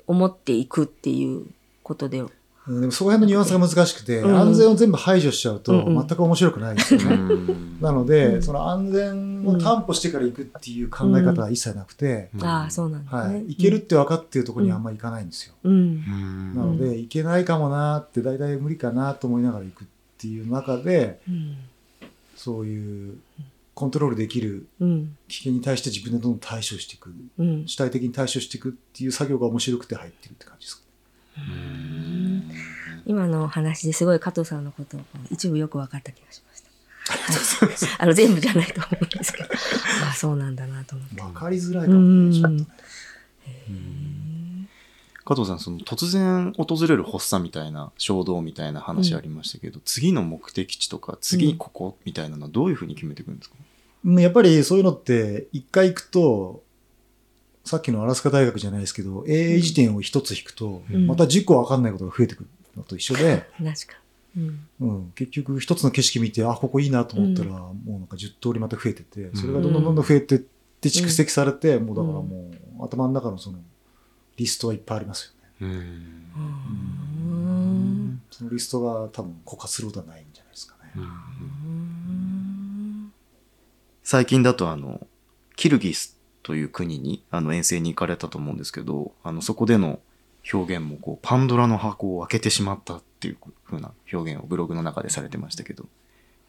[0.06, 1.48] 思っていくっていう
[1.84, 2.24] ことで。
[2.68, 7.56] うんでもそこら辺のニュアンスが難しくて、うん安全を全部排除しちゃうとうんうん全く面白くないですよね。
[7.82, 13.22] なので、うんその安全を担保してから行くっていう考え方は一切なくて、ああ、そうなんですね。
[13.22, 15.54] はい、行けるって分かってるところにあんまり行かないんですよ。
[15.64, 16.56] うん。
[16.56, 19.88] なので、行けないかもなって、大体無理かなと思いながら行くっ
[20.18, 21.58] ていう中で、うん。
[22.36, 23.18] そういう
[23.74, 25.16] コントロールできるうん。
[25.28, 27.68] 危険に対して自分でどんどん対処していく、うん。
[27.68, 30.84] 主体的に対処していくっていう作業が面白くて入ってるって感じですか
[33.08, 35.00] 今のお話ですごい加藤さんのことを
[35.32, 37.64] 一部よく分かった気がしました。
[37.66, 39.50] はい、あの全部じゃないと思うんですけど、
[40.12, 41.16] あそうなんだなと思って。
[41.16, 41.22] ね。
[41.22, 42.68] わかりづらいかもね、ちょっとね。
[45.24, 53.56] 加藤さん、その突然訪れる発作みたいな衝動みたいな話ありましたけど、次の目的地とか、次ここみたいなのはどういうふうに決めていくんですか、
[54.04, 56.62] うんやっぱりそういうのって、一回行くと、
[57.64, 63.74] さっきのアラスカ大学じゃないですけど、英英辞典を一つ引くと、うんまた10個わかんないことが増えてくるのと一緒で、確か
[64.36, 64.44] に。
[64.44, 64.68] うん。
[64.80, 73.60] うん、結局一つの景色見て、あ、ここいいなと思ったら、もうなんか10通りまた増えてて、それがどんどんどんどん増えてって蓄積されて、もうだからもう頭の中のその
[74.38, 75.74] リストはいっぱいありますよね。
[75.74, 78.22] うん。
[78.32, 80.92] そのリストが多分枯渇することはないんじゃないですかね。
[80.96, 81.12] うん
[84.04, 85.06] 最近だとあの、
[85.58, 90.00] キルギスという国にあの遠征に行かれたと思うんですけど、あの、そこでの
[90.54, 95.86] 表現もこう、パンドラの箱を開けてしまったっていう風な表現をブログの中でされてましたけど、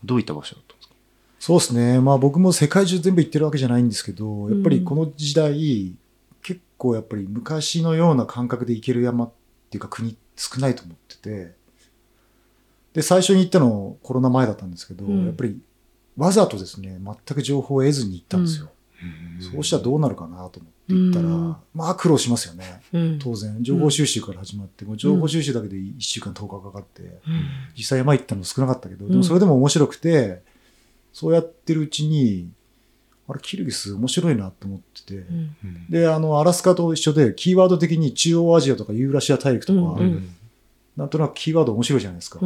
[0.04, 0.94] どういった場所だったんですか？
[1.40, 2.00] そうですね。
[2.00, 5.94] まあ僕も世界中全部行ってるわけじゃないんですけど、やっぱりこの時代、
[6.42, 9.30] 結構やっぱり昔のような感覚で行ける山っ
[9.70, 11.54] ていうか国少ないと思ってて、
[12.92, 15.60] で、最初に行ったのコロナ前だったんですけど、うんやっぱり
[16.16, 18.70] わざとですね、全く情報を得ずに行ったんですよ。
[19.40, 21.56] そうしたらどうなるかなと思って言ったら、うん。
[21.74, 22.80] まあ苦労しますよね。
[22.92, 23.18] うん。
[23.18, 23.62] 当然。
[23.62, 27.20] 情報収集から始まって、もう情報収集だけで1週間10日かかって、うん。
[27.76, 29.08] 実際山行ったの少なかったけど、ん。
[29.08, 30.42] でもそれでも面白くて、
[31.12, 32.50] そうやってるうちに、
[33.28, 35.86] あれ、キルギス面白いなと思ってて、うん。
[35.90, 40.22] で、あの、アラスカと一緒で、キーワード的に中央アジアとかユーラシア大陸とか、う
[40.96, 42.40] なんとなくキーワード面白いじゃないですか。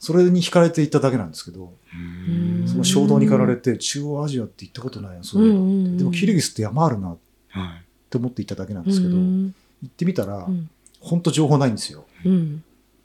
[0.00, 2.68] うんそれに惹かれていっただけなんですけど、ん。
[2.68, 5.98] その衝動に駆られて、中央アジアって行ったことないよ、そういえば。
[5.98, 7.18] でもキルギスって山あるなっ
[7.48, 10.70] はいて思って行っただけなんですけど、うん行ってみたらう、ん。
[11.00, 12.04] 本当情報ないんですよ。
[12.24, 12.62] うん。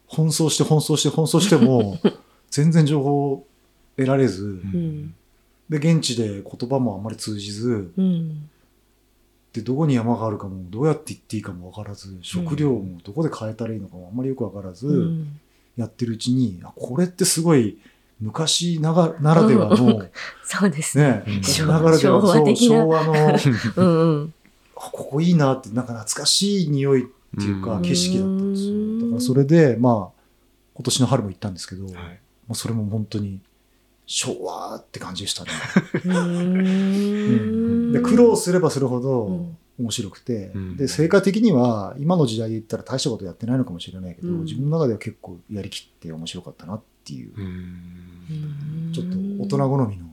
[0.08, 2.00] 奔走して奔走して奔走しても、
[2.52, 3.48] 全然情報
[3.98, 5.14] 得られず、うん。
[5.70, 8.50] で、現地で言葉もあんまり通じず、うん。
[9.52, 15.40] で、どこに山があるかも、どうやって行っていいかもわからず、食料もどこで変えたらいいのかもあんまりよくわからず、うん
[15.76, 17.78] やってるうちに、あ、これってすごい
[18.20, 19.78] 昔ながならではの、
[20.46, 20.98] そうです。
[20.98, 21.04] ね。
[21.04, 21.34] ね、うん。
[21.36, 23.38] 昔ながらでは昭和昭和の、あ
[23.76, 24.34] うんうん。
[24.76, 27.06] ここいいなって、なんか懐かしい匂いっ
[27.38, 27.82] ていうか、うん。
[27.82, 28.72] 景色だったんですよ。
[28.72, 30.22] うんだからそれで、まあ、
[30.76, 31.94] 今年の春も行ったんですけど、はい。
[31.94, 32.00] も
[32.52, 33.40] うそれも本当に
[34.06, 35.52] 昭和って感じでしたね。
[36.06, 37.94] うん。
[37.94, 40.78] で苦労すればするほうどん面白くて、うん。
[40.78, 44.44] で成果的には今の時代で言ったら大したことやってないのかもしれないけど、うん。
[44.44, 48.92] 自分の中では結構やりきって面白かったなっていう、うん。
[48.94, 50.06] ちょっと大人好みの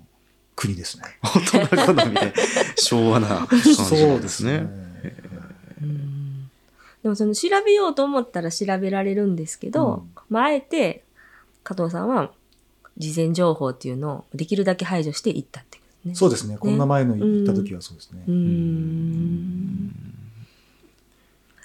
[0.56, 1.04] 国ですね。
[1.22, 2.32] 大人好みで
[2.76, 4.66] 昭和な感じなんですね。
[5.82, 6.50] うん。
[7.02, 11.04] でもその調べようと思ったら調べられるんですけど、まああえて
[11.62, 12.32] 加藤さんは
[12.98, 16.14] 事前情報っていうのをできるだけ排除していったってね。
[16.14, 16.58] そうですね。
[16.58, 18.22] こんな前の行った時はそうですね。
[18.26, 19.94] うーん。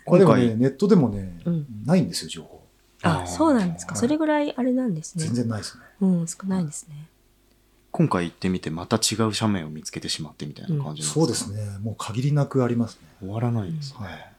[0.05, 2.63] これでもね、ネットでもね、うんないんですよ、情報。
[3.01, 3.93] あ、そうなんですか。
[3.93, 5.23] はいそれぐらいあれなんですね。
[5.23, 5.83] 全然ないですね。
[6.01, 7.07] うん、少ないですね。
[7.91, 11.77] 今回行ってみてまた違う斜面を見つけてしまってみたいな感じなんですか、そうですね。
[11.79, 13.07] もう限りなくありますね。
[13.19, 14.05] 終わらないですね。
[14.05, 14.35] はいうん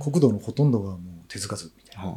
[0.00, 0.98] 国土のほとんどがもう
[1.28, 2.12] 手つかずみたいな。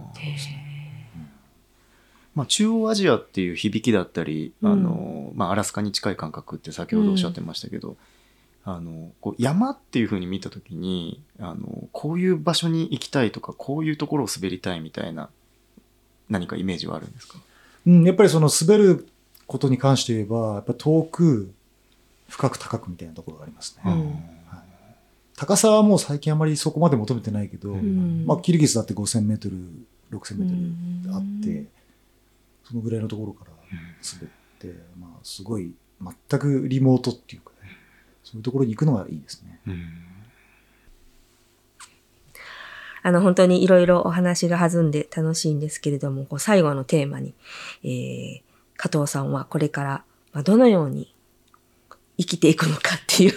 [2.35, 4.71] まあ、中央アジアっていう響きだったり、うん。
[4.71, 7.95] あのまあ、アラスカに近い感覚って先ほどおっしゃってましたけど、
[8.65, 15.29] あのこう山っていうふうに見た時にあのこういう場所に行きたいとかこういうところを滑りたいみたいな
[16.29, 17.39] 何かイメージはあるんですか？
[17.85, 19.07] うん、やっぱりその滑る
[19.45, 21.51] ことに関して言えば、やっぱ遠く、
[22.29, 23.91] 深く高くみたいなところがありますね。
[23.91, 23.99] うん。
[23.99, 24.63] はい。
[25.35, 28.23] 高さはもう最近あまりそこまで求めてないけど、うん。
[28.25, 29.57] まあ、キルギスだって5000メートル、
[30.17, 31.41] 6000メートルあっうん。
[31.41, 31.65] て、
[32.73, 37.69] そのぐらいのところから滑って、まあ、すごい、全くリモートっていうかね、
[38.23, 39.59] そういうところに行くのがいいですね。
[39.67, 39.83] うん
[43.05, 47.33] あの、本当にいろいろお話が弾んで楽しいんですけれども、こう最後のテーマに、
[47.83, 48.41] えー、
[48.77, 51.13] 加藤さんはこれから、まあ、どのように
[52.17, 53.33] 生きていくのかっていう。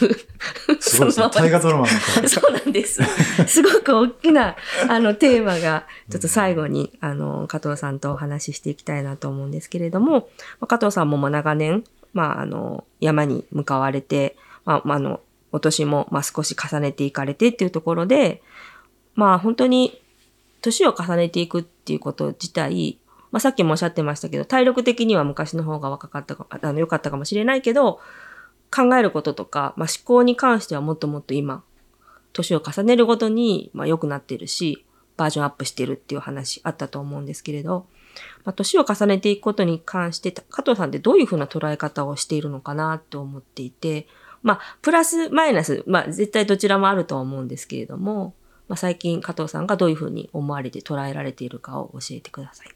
[0.81, 1.29] すごいですね。
[1.33, 2.29] 大河ドラマみたいな。
[2.29, 3.03] そうなんです。
[3.47, 4.57] すごく大きな、
[4.89, 10.29] あの、テーマが、ちょっと最後に、あの、加藤さんとお話ししていきたいなと思うんですけれども、
[10.61, 15.21] まあ加藤さんもまあ長年、まあ、あの、山に向かわれて、まあ、まああの、
[15.53, 18.43] お年も、まあ、少し重ねていかれてっていうところで、
[19.15, 20.03] まあ、本当に、
[20.63, 22.99] 年を重ねていくっていうこと自体、
[23.31, 28.01] まあ、さっきもおっしゃってましたけど、体力的には昔の方が若かったか、あの、良かったかもしれないけど、
[28.77, 31.65] 考えることとか、まあ、思考に関してはもっともっと今、
[32.35, 34.85] 年を重ねるごとに、まあ、良くなってるし、
[35.17, 37.87] バージョンアップしてるっていう話あったと思うんですけれど、
[38.45, 44.07] まあ、年を重ねていくことに関して、加藤さんってどういうふうな捉え方をしているのかなと思っていて、
[44.43, 48.35] まあ、プラス、マイナス、まあ、絶対どちらもあるとは思うんですけれども、
[48.69, 52.69] まあ、最近加藤さんがどういうふうに思われて捉えられているかを教えてください。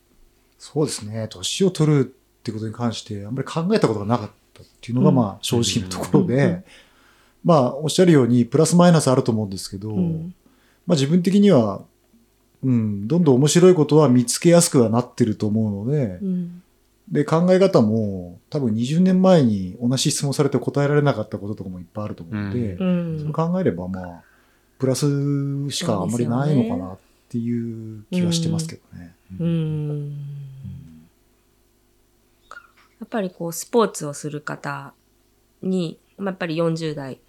[0.59, 1.29] そうですね。
[1.29, 4.31] 年を取るってことに関して、あんまり考えたことがなかっ
[4.65, 6.65] たっていうのが、うんまあ、正直なところで、うんうん
[7.45, 10.35] まあ、おっしゃるように、プラスマイナスあると思うんですけど、うん。
[10.87, 11.83] まあ自分的には、
[12.63, 16.63] うん、どんどん面白いことは見つけやすくはなってると思うのでう、ん。
[17.11, 23.33] で、考え方も、多分20年前に同じ質問されて答えられなかったこととかもいっぱいあると思うので、うそれん。
[23.33, 24.23] 考えれば、まあ、
[24.79, 25.07] プラス
[25.71, 26.99] しかあんまりないのかなっ
[27.29, 29.15] ていう気はしてますけどね。
[29.41, 30.17] うん。
[33.01, 34.93] やっぱりこう、スポーツをする方
[35.63, 37.21] に、まあ、やっぱり40代、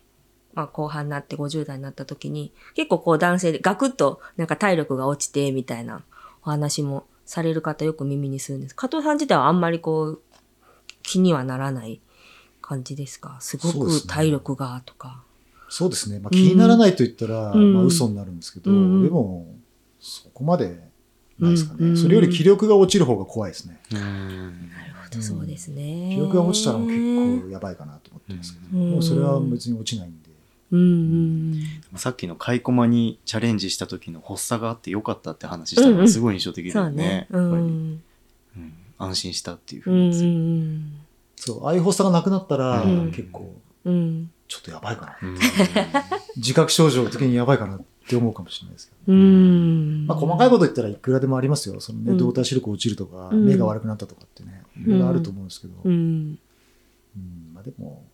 [0.53, 6.03] まあ、後半になって50代になった時に、結構こう男性でガクッとなんか体力が落ちてみたいな
[6.43, 8.75] お話もされる方よく耳にするんです。
[8.75, 10.21] 加藤さん自体はあんまりこう、
[11.03, 12.01] 気にはならない
[12.61, 13.37] 感じですか？
[13.39, 15.23] すごく体力がとか。
[15.69, 16.19] そうですね。
[16.19, 19.47] まあ気にならないと言ったら、うんまあ嘘になるんですけど、うんでも、
[20.01, 20.81] そこまで
[21.39, 21.77] ないですかね。
[21.79, 23.79] うんそれより気力が落ちる方が怖いですね。
[23.93, 23.99] うん
[24.69, 26.09] なるほど、そうですね。
[26.15, 30.29] 気力が落ちたらもう結構やばいかなと思ってますけど、うんもうそれは別に落ちないんで。
[30.71, 37.27] うんうんさっきのカイコマにチャレンジした時の発作があってよかったって話したのがすごい印象的だそうよねね。。
[37.29, 40.17] うやっぱりんうん安心したっていうふううんに。
[40.23, 40.93] うん
[41.35, 43.53] そう、ああいう発作がなくなったら、うん結構、
[43.83, 45.27] うんちょっとやばいかな。
[45.29, 45.37] うん
[46.37, 47.85] 自覚症状的にやばいかなって
[48.17, 49.13] 思うかもしれないですけど。
[49.13, 50.07] うん。
[50.07, 51.79] まあ、細かいこと言ったらいくらでもありますよ。
[51.79, 52.17] そのね、うん。
[52.17, 53.45] 動体視力落ちるとか、うん。
[53.45, 56.31] 目が悪くなったとかってね、いろいろあると思うんですけど、ううん。
[56.31, 56.37] ん
[57.53, 58.05] まあでも、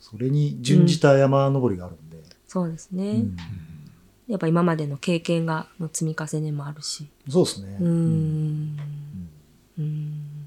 [0.00, 3.36] それに準じた山登りがあるんで、そうですね、うん。
[4.28, 7.08] やっぱ今までの経験がの積み重ねもあるし。
[7.28, 7.78] そうですね。
[7.80, 8.76] ううん。
[8.76, 8.78] ん。
[9.78, 10.46] うん。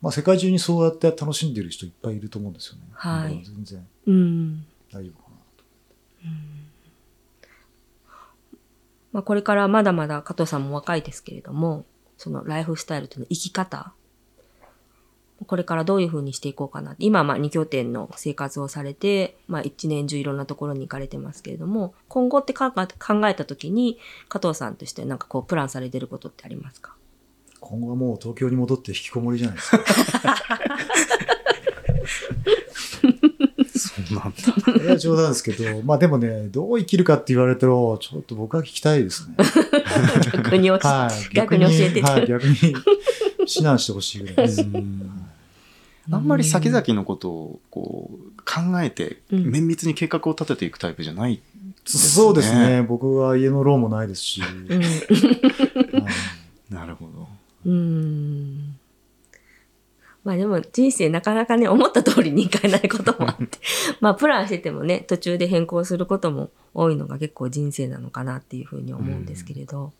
[0.00, 2.82] まあ、世界中にそうやって楽しんでる人いっぱいいると思うんですよね。
[2.92, 3.42] はい。
[3.44, 4.66] 全然うん。
[4.92, 5.64] 大丈夫かなと。
[9.12, 11.84] まあ、これからまだまだ加藤さんも若いですけれども
[12.16, 13.92] そのライフスタイルとの生き方
[15.46, 26.96] これからどういうふうにしていこうかな今はまあ2拠点の生活をされて、まあ、一年中いろんなところに行かれてますけれども今後って考え考えた時に加藤さんとしてなんかこうプランされてることってありますか？
[27.60, 29.78] 今後はもう東京に戻って引きこもりじゃないですか。
[34.08, 34.84] そうなんだ。
[34.84, 39.36] いや、冗談ですけど、まあでもね、どう生きるかって言われたら、ちょっと僕は聞きたいですね。
[40.34, 41.34] 逆に教えはい。
[41.34, 42.76] 逆に教えてはい、逆に指
[43.58, 44.66] 南してほしいぐらいです。
[46.10, 51.40] あんまり先々のことをこう考えてうん綿密に計画を立てていくタイプじゃない。
[51.84, 52.82] そうですね。
[52.82, 54.40] 僕は家のローンもないですし。
[54.40, 54.88] うんはい
[56.72, 57.28] なるほど。
[57.66, 58.67] うん
[60.28, 63.58] まあでも人生なかなかね思った通りにいかないこともあって
[64.02, 69.94] まあプランしててもね途中で変更することも多いのが結構人生なのかなっていうふうに思うんですけれど、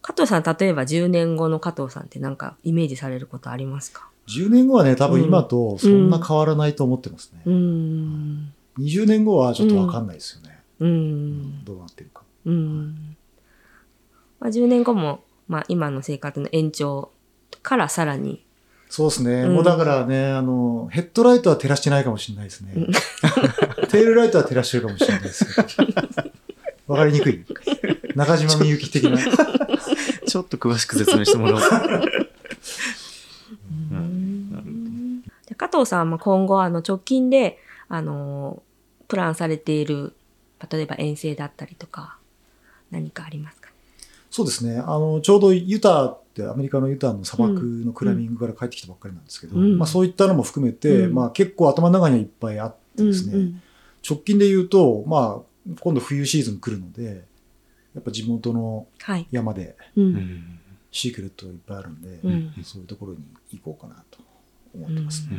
[0.00, 7.42] 加藤さん例えば10年後の加藤さんってなんかイメージされることありますか？10年後はね、多分今とそんな変わらないと思ってますね。
[7.44, 8.54] うん。
[8.78, 10.58] 20年後はちょっとわかんないですよね。
[10.80, 11.64] うん。
[11.66, 12.22] どうなってるか。
[12.46, 13.14] うん。
[14.40, 17.10] まあ、10年後も、まあ、今の生活の延長
[17.62, 18.45] からさらに
[18.88, 19.42] そうですね。
[19.42, 22.72] うんもうだからね、あの、ヘッドライトは照らしてないかもしれないですね。
[23.90, 26.02] テールライトは照らしてるかもしれないですけど。
[26.94, 27.44] わかりにくい？
[28.14, 29.18] 中島みゆき的な。
[30.26, 31.60] ちょっと詳しく説明してもらおう。
[35.48, 37.58] で加藤さんは今後あの直近で
[37.88, 38.62] あの
[39.08, 40.14] プランされている
[40.70, 42.16] 例えば遠征だったりとか
[42.90, 43.70] 何かありますか？
[44.30, 44.78] そうですね。
[44.78, 49.78] あの、ちょうどユタってアメリカのユタの砂漠のクライミングから帰ってきたばっかりなんですけど、うん。
[49.78, 51.14] まあそういったのも含めて、うん。
[51.14, 53.62] まあ結構頭の中にはいっぱいあってですね、うん。
[54.08, 57.24] 直近で言うと、まあ今度冬シーズン来るので、
[57.94, 60.14] やっぱ地元のはい、山でううん。
[60.14, 60.60] ん
[60.92, 62.54] シークレットがいっぱいあるんで、うん。
[62.62, 63.18] そういうところに
[63.52, 64.18] 行こうかなと
[64.74, 65.36] 思うんってますね。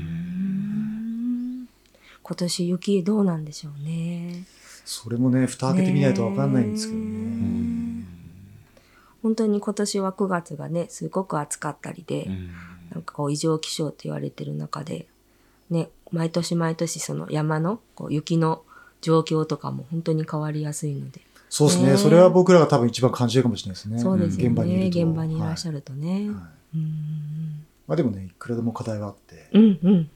[2.24, 4.44] 今年雪どうなんでしょうね。
[4.84, 7.06] それもね、蓋開けてみないとわかんないんですけどね。
[7.06, 7.17] ね
[9.28, 12.50] 本当に今年は9月がねすごく暑かったりで、うん。
[12.92, 15.06] なんかこう異常気象と言われてる中で、
[15.70, 18.64] ね、毎年毎年その山のこう雪の
[19.02, 21.20] 状況とかも本当に変わりやすいので、
[21.50, 21.92] そうですね。
[21.92, 21.98] ね。
[21.98, 24.00] それは僕らが多分一番感じるかもしれないですね。
[24.00, 24.48] そうですよね。
[24.48, 25.06] 現場にいると。
[25.06, 26.10] 現場にいらっしゃるとね。
[26.10, 26.20] はい。
[26.20, 26.34] はい。
[26.76, 27.66] うん。
[27.86, 30.10] まあでもね、いくらでも課題はあって、うんうん。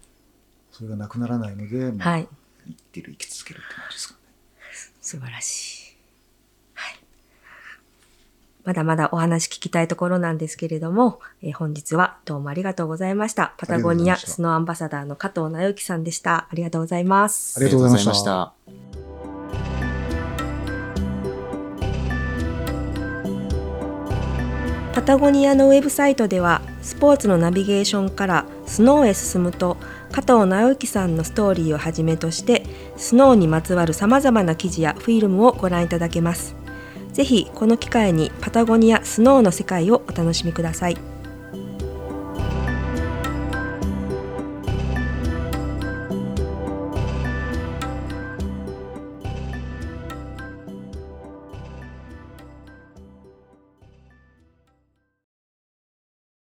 [0.72, 2.28] それがなくならないので、まあはい。
[2.66, 4.20] 生きてる、生き続けるって感じですかね。
[5.01, 5.81] 素晴らしい。
[8.64, 13.53] まだまだお話聞きたいところなんですけれども、えー本日はどうもありがとうございました。
[13.57, 16.47] パタゴニアスノーアンバサダーの加藤直之さんでした。
[16.51, 17.57] ありがとうございます。
[17.57, 19.01] ありがとうございましたありがとうございました。
[24.93, 29.78] パタゴニアのウェブサイトではスポーツのナビゲーションからスノーへ進むと
[30.12, 32.66] 加藤直之さんのストーリーをはじめとして
[32.97, 36.61] スノーにまつわるさまざまな記事やフィルムをご覧いただけます。
[37.14, 41.11] ぜひこの機会にパタゴニアスノーの世界をお楽しみください。